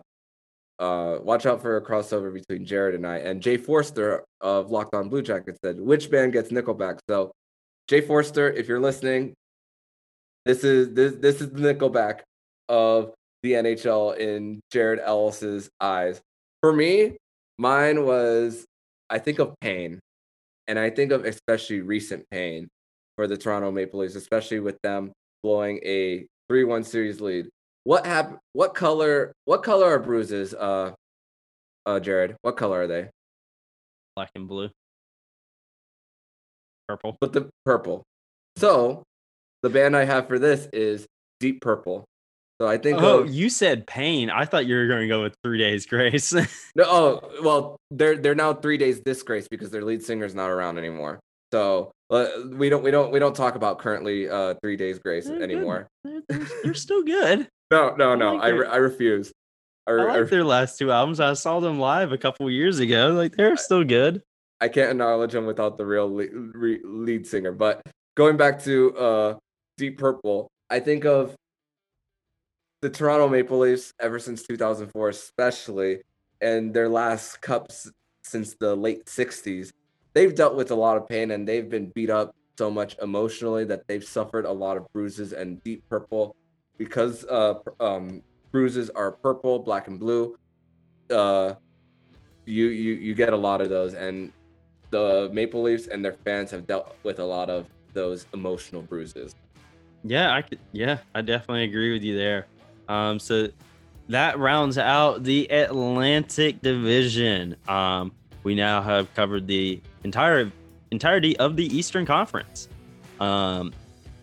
uh, 0.78 1.19
watch 1.21 1.45
out 1.45 1.62
for 1.62 1.78
a 1.78 1.82
crossover 1.82 2.34
between 2.34 2.65
Jared 2.65 2.95
and 2.95 3.08
I. 3.08 3.17
And 3.17 3.41
Jay 3.41 3.58
Forster 3.58 4.25
of 4.41 4.71
Locked 4.71 4.93
On 4.93 5.08
Blue 5.08 5.21
Jackets 5.21 5.58
said, 5.63 5.80
"Which 5.80 6.12
band 6.12 6.34
gets 6.34 6.51
Nickelback?" 6.51 6.99
So, 7.10 7.32
Jay 7.88 8.01
Forster, 8.01 8.51
if 8.51 8.67
you're 8.67 8.82
listening, 8.82 9.34
this 10.43 10.65
is 10.65 10.93
this 10.93 11.13
this 11.15 11.39
is 11.39 11.51
the 11.51 11.73
Nickelback 11.73 12.21
of 12.69 13.13
the 13.43 13.54
NHL 13.54 14.17
in 14.17 14.62
Jared 14.71 14.99
Ellis's 14.99 15.69
eyes. 15.80 16.21
For 16.62 16.73
me, 16.73 17.17
mine 17.58 18.06
was 18.06 18.65
I 19.10 19.19
think 19.19 19.39
of 19.39 19.54
pain, 19.62 19.99
and 20.67 20.80
I 20.80 20.89
think 20.89 21.12
of 21.12 21.25
especially 21.25 21.82
recent 21.82 22.25
pain 22.32 22.67
for 23.15 23.28
the 23.28 23.38
Toronto 23.38 23.71
Maple 23.71 23.99
Leafs, 23.99 24.15
especially 24.15 24.60
with 24.60 24.78
them 24.82 25.12
blowing 25.43 25.80
a 25.86 26.25
three-one 26.49 26.84
series 26.84 27.21
lead. 27.21 27.47
What 27.84 28.06
happened? 28.06 28.39
What 28.54 28.73
color? 28.73 29.32
What 29.45 29.62
color 29.63 29.88
are 29.93 29.99
bruises? 29.99 30.54
Uh, 30.54 30.93
uh, 31.86 31.99
Jared, 31.99 32.36
what 32.41 32.58
color 32.58 32.82
are 32.82 32.88
they? 32.88 33.10
Black 34.15 34.32
and 34.34 34.47
blue, 34.47 34.69
purple. 36.88 37.17
But 37.21 37.34
the 37.34 37.49
purple. 37.63 38.04
So, 38.58 39.04
the 39.62 39.69
band 39.69 39.95
I 39.95 40.06
have 40.06 40.28
for 40.28 40.39
this 40.39 40.67
is 40.73 41.06
Deep 41.39 41.62
Purple. 41.62 42.06
So 42.62 42.68
I 42.68 42.78
think 42.78 43.00
Oh, 43.02 43.20
of 43.22 43.34
you 43.34 43.50
said 43.50 43.86
pain. 43.86 44.30
I 44.30 44.46
thought 44.46 44.65
you 44.65 44.76
were 44.76 44.88
going 44.88 45.02
to 45.02 45.08
go 45.08 45.22
with 45.22 45.36
Three 45.44 45.58
Days 45.58 45.86
Grace. 45.86 46.32
No, 46.34 46.46
oh 46.80 47.32
well, 47.44 47.78
they're 47.91 48.15
they're 48.18 48.36
now 48.36 48.54
three 48.54 48.78
days 48.78 49.02
disgrace 49.02 49.48
because 49.50 49.72
their 49.72 49.84
lead 49.84 50.02
singer's 50.04 50.34
not 50.36 50.50
around 50.50 50.78
anymore. 50.78 51.20
So 51.52 51.91
uh, 52.10 52.28
we 52.52 52.70
don't 52.70 52.84
we 52.84 52.91
don't 52.91 53.12
we 53.12 53.20
don't 53.20 53.36
talk 53.36 53.56
about 53.56 53.80
currently 53.80 54.30
uh 54.30 54.54
three 54.63 54.76
days 54.78 55.00
grace 55.00 55.28
They're 55.28 55.41
anymore. 55.41 55.88
they're, 56.04 56.22
they're, 56.30 56.48
they're 56.63 56.74
still 56.74 57.04
good. 57.04 57.48
No, 57.72 57.96
no, 57.96 58.12
I 58.12 58.15
no. 58.15 58.34
like 58.36 58.44
I, 58.44 58.48
re- 58.50 58.68
I 58.68 58.76
refuse. 58.76 59.32
I, 59.88 59.91
I 59.91 59.94
re- 59.96 60.02
I, 60.12 60.18
like 60.20 60.30
their 60.30 60.44
last 60.44 60.78
two 60.78 60.91
albums. 60.91 61.20
I 61.20 61.34
saw 61.34 61.60
them 61.60 61.80
live 61.80 62.12
a 62.12 62.18
couple 62.18 62.48
years 62.52 62.78
ago. 62.80 63.08
Like 63.13 63.36
they're 63.36 63.58
still 63.58 63.84
good. 63.84 64.22
I 64.62 64.68
can't 64.68 64.91
acknowledge 64.91 65.32
them 65.32 65.48
without 65.48 65.76
the 65.80 65.86
real 65.86 66.08
lead, 66.08 66.30
lead 66.86 67.26
singer. 67.26 67.52
But 67.52 67.82
going 68.15 68.38
back 68.38 68.63
to 68.65 68.96
uh 68.96 69.36
Deep 69.80 69.98
Purple, 69.98 70.48
I 70.70 70.80
think 70.80 71.06
of 71.06 71.34
the 72.86 72.91
Toronto 72.91 73.28
Maple 73.28 73.58
Leafs 73.58 73.95
ever 74.00 74.19
since 74.19 74.43
2004, 74.43 75.10
especially, 75.10 76.04
and 76.39 76.71
their 76.71 76.88
last 76.88 77.41
cups 77.41 77.89
since 78.21 78.54
the 78.54 78.76
late 78.76 79.08
60s. 79.08 79.71
They've 80.13 80.36
dealt 80.36 80.56
with 80.56 80.69
a 80.69 80.76
lot 80.76 80.95
of 80.95 81.08
pain 81.08 81.32
and 81.32 81.48
they've 81.48 81.67
been 81.67 81.88
beat 81.95 82.12
up 82.12 82.36
so 82.60 82.69
much 82.69 82.95
emotionally 83.02 83.65
that 83.65 83.88
they've 83.88 84.04
suffered 84.04 84.45
a 84.45 84.52
lot 84.52 84.78
of 84.78 84.86
bruises 84.93 85.34
and 85.34 85.63
Deep 85.63 85.84
Purple 85.89 86.36
because 86.78 87.26
uh 87.26 87.56
um 87.80 88.21
bruises 88.52 88.91
are 88.91 89.13
purple, 89.13 89.58
black 89.58 89.88
and 89.88 90.00
blue. 90.00 90.38
Uh 91.10 91.56
you 92.45 92.67
you 92.67 92.93
you 92.93 93.15
get 93.15 93.34
a 93.34 93.38
lot 93.48 93.62
of 93.62 93.69
those 93.69 93.95
and 93.95 94.32
the 94.91 95.28
Maple 95.34 95.63
Leafs 95.63 95.88
and 95.88 96.06
their 96.06 96.17
fans 96.24 96.52
have 96.52 96.67
dealt 96.67 96.95
with 97.02 97.17
a 97.17 97.26
lot 97.26 97.50
of 97.50 97.65
those 97.93 98.28
emotional 98.32 98.84
bruises. 98.84 99.34
Yeah, 100.04 100.36
I 100.36 100.43
could. 100.43 100.60
Yeah, 100.71 101.00
I 101.15 101.21
definitely 101.21 101.63
agree 101.63 101.91
with 101.91 102.04
you 102.04 102.15
there. 102.15 102.45
Um, 102.88 103.19
so 103.19 103.50
that 104.10 104.38
rounds 104.39 104.78
out 104.78 105.24
the 105.24 105.48
Atlantic 105.48 106.62
Division. 106.62 107.56
Um, 107.67 108.12
we 108.43 108.56
now 108.56 108.82
have 108.82 109.13
covered 109.15 109.48
the 109.48 109.82
entire 110.04 110.52
entirety 110.91 111.38
of 111.38 111.56
the 111.56 111.65
Eastern 111.76 112.06
Conference. 112.06 112.69
Um, 113.19 113.74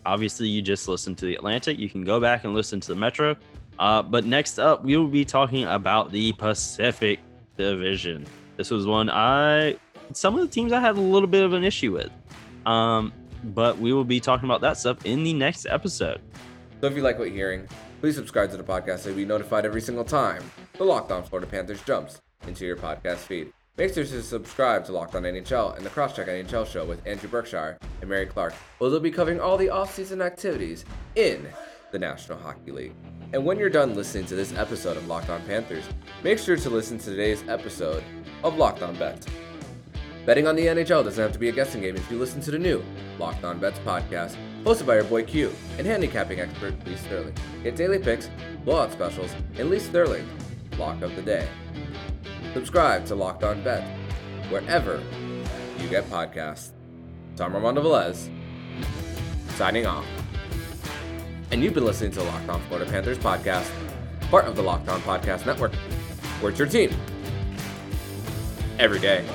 obviously, 0.05 0.47
you 0.47 0.61
just 0.61 0.87
listened 0.87 1.17
to 1.19 1.25
the 1.25 1.35
Atlantic. 1.35 1.77
You 1.77 1.89
can 1.89 2.03
go 2.03 2.19
back 2.19 2.45
and 2.45 2.53
listen 2.53 2.79
to 2.81 2.87
the 2.87 2.95
Metro. 2.95 3.35
Uh, 3.79 4.01
but 4.01 4.25
next 4.25 4.59
up, 4.59 4.83
we 4.83 4.95
will 4.95 5.07
be 5.07 5.25
talking 5.25 5.65
about 5.65 6.11
the 6.11 6.31
Pacific 6.33 7.19
Division. 7.57 8.25
This 8.55 8.69
was 8.69 8.85
one 8.85 9.09
I, 9.09 9.77
some 10.13 10.35
of 10.35 10.41
the 10.41 10.47
teams 10.47 10.71
I 10.71 10.79
had 10.79 10.95
a 10.95 11.01
little 11.01 11.27
bit 11.27 11.43
of 11.43 11.53
an 11.53 11.63
issue 11.63 11.91
with. 11.91 12.11
Um, 12.65 13.11
but 13.43 13.77
we 13.77 13.91
will 13.91 14.05
be 14.05 14.19
talking 14.19 14.45
about 14.45 14.61
that 14.61 14.77
stuff 14.77 15.05
in 15.05 15.23
the 15.23 15.33
next 15.33 15.65
episode. 15.65 16.21
So 16.79 16.87
if 16.87 16.95
you 16.95 17.01
like 17.01 17.17
what 17.19 17.29
you're 17.29 17.35
hearing, 17.35 17.67
please 18.03 18.17
subscribe 18.17 18.51
to 18.51 18.57
the 18.57 18.63
podcast 18.63 18.99
so 18.99 19.07
you'll 19.07 19.17
be 19.19 19.23
notified 19.23 19.65
every 19.65 19.79
single 19.79 20.03
time 20.03 20.43
the 20.77 20.83
Locked 20.83 21.09
On 21.09 21.23
Florida 21.23 21.49
Panthers 21.49 21.81
jumps 21.83 22.19
into 22.45 22.65
your 22.65 22.75
podcast 22.75 23.19
feed. 23.19 23.53
Make 23.77 23.93
sure 23.93 24.03
to 24.03 24.21
subscribe 24.21 24.83
to 24.87 24.91
Locked 24.91 25.15
On 25.15 25.23
NHL 25.23 25.77
and 25.77 25.85
the 25.85 25.89
Crosscheck 25.89 26.27
NHL 26.27 26.67
show 26.67 26.83
with 26.83 27.07
Andrew 27.07 27.29
Berkshire 27.29 27.77
and 28.01 28.09
Mary 28.09 28.25
Clark, 28.25 28.55
where 28.79 28.89
they'll 28.89 28.99
be 28.99 29.09
covering 29.09 29.39
all 29.39 29.55
the 29.55 29.69
off-season 29.69 30.21
activities 30.21 30.83
in 31.15 31.47
the 31.93 31.97
National 31.97 32.37
Hockey 32.37 32.71
League. 32.71 32.93
And 33.31 33.45
when 33.45 33.57
you're 33.57 33.69
done 33.69 33.95
listening 33.95 34.25
to 34.25 34.35
this 34.35 34.53
episode 34.57 34.97
of 34.97 35.07
Locked 35.07 35.29
On 35.29 35.41
Panthers, 35.43 35.85
make 36.25 36.39
sure 36.39 36.57
to 36.57 36.69
listen 36.69 36.97
to 36.97 37.05
today's 37.05 37.41
episode 37.47 38.03
of 38.43 38.57
Locked 38.57 38.81
On 38.81 38.97
Bets. 38.97 39.27
Betting 40.25 40.45
on 40.45 40.57
the 40.57 40.65
NHL 40.65 41.05
doesn't 41.05 41.23
have 41.23 41.31
to 41.31 41.39
be 41.39 41.47
a 41.47 41.53
guessing 41.53 41.79
game 41.79 41.95
if 41.95 42.11
you 42.11 42.19
listen 42.19 42.41
to 42.41 42.51
the 42.51 42.59
new 42.59 42.83
Locked 43.17 43.45
On 43.45 43.59
Bets 43.59 43.79
podcast, 43.79 44.35
hosted 44.63 44.85
by 44.85 44.95
your 44.95 45.03
boy 45.03 45.23
Q 45.23 45.53
and 45.77 45.85
handicapping 45.85 46.39
expert 46.39 46.73
Lee 46.85 46.95
Sterling. 46.95 47.35
Get 47.63 47.75
daily 47.75 47.99
picks, 47.99 48.29
blowout 48.63 48.91
specials, 48.91 49.33
and 49.57 49.69
Lee 49.69 49.79
Sterling 49.79 50.27
lock 50.77 51.01
of 51.01 51.15
the 51.15 51.21
day. 51.21 51.47
Subscribe 52.53 53.05
to 53.05 53.15
Locked 53.15 53.43
On 53.43 53.61
Bet 53.63 53.83
wherever 54.49 55.01
you 55.79 55.87
get 55.87 56.03
podcasts. 56.09 56.71
Tom 57.35 57.55
Armando 57.55 57.83
Velez, 57.83 58.29
signing 59.55 59.85
off. 59.85 60.05
And 61.51 61.63
you've 61.63 61.73
been 61.73 61.85
listening 61.85 62.11
to 62.11 62.23
Locked 62.23 62.49
On 62.49 62.61
Florida 62.63 62.89
Panthers 62.89 63.17
podcast, 63.17 63.69
part 64.29 64.45
of 64.45 64.55
the 64.55 64.63
Locked 64.63 64.89
On 64.89 65.01
Podcast 65.01 65.45
Network, 65.45 65.73
where 66.41 66.51
it's 66.51 66.59
your 66.59 66.67
team 66.67 66.91
every 68.79 68.99
day. 68.99 69.25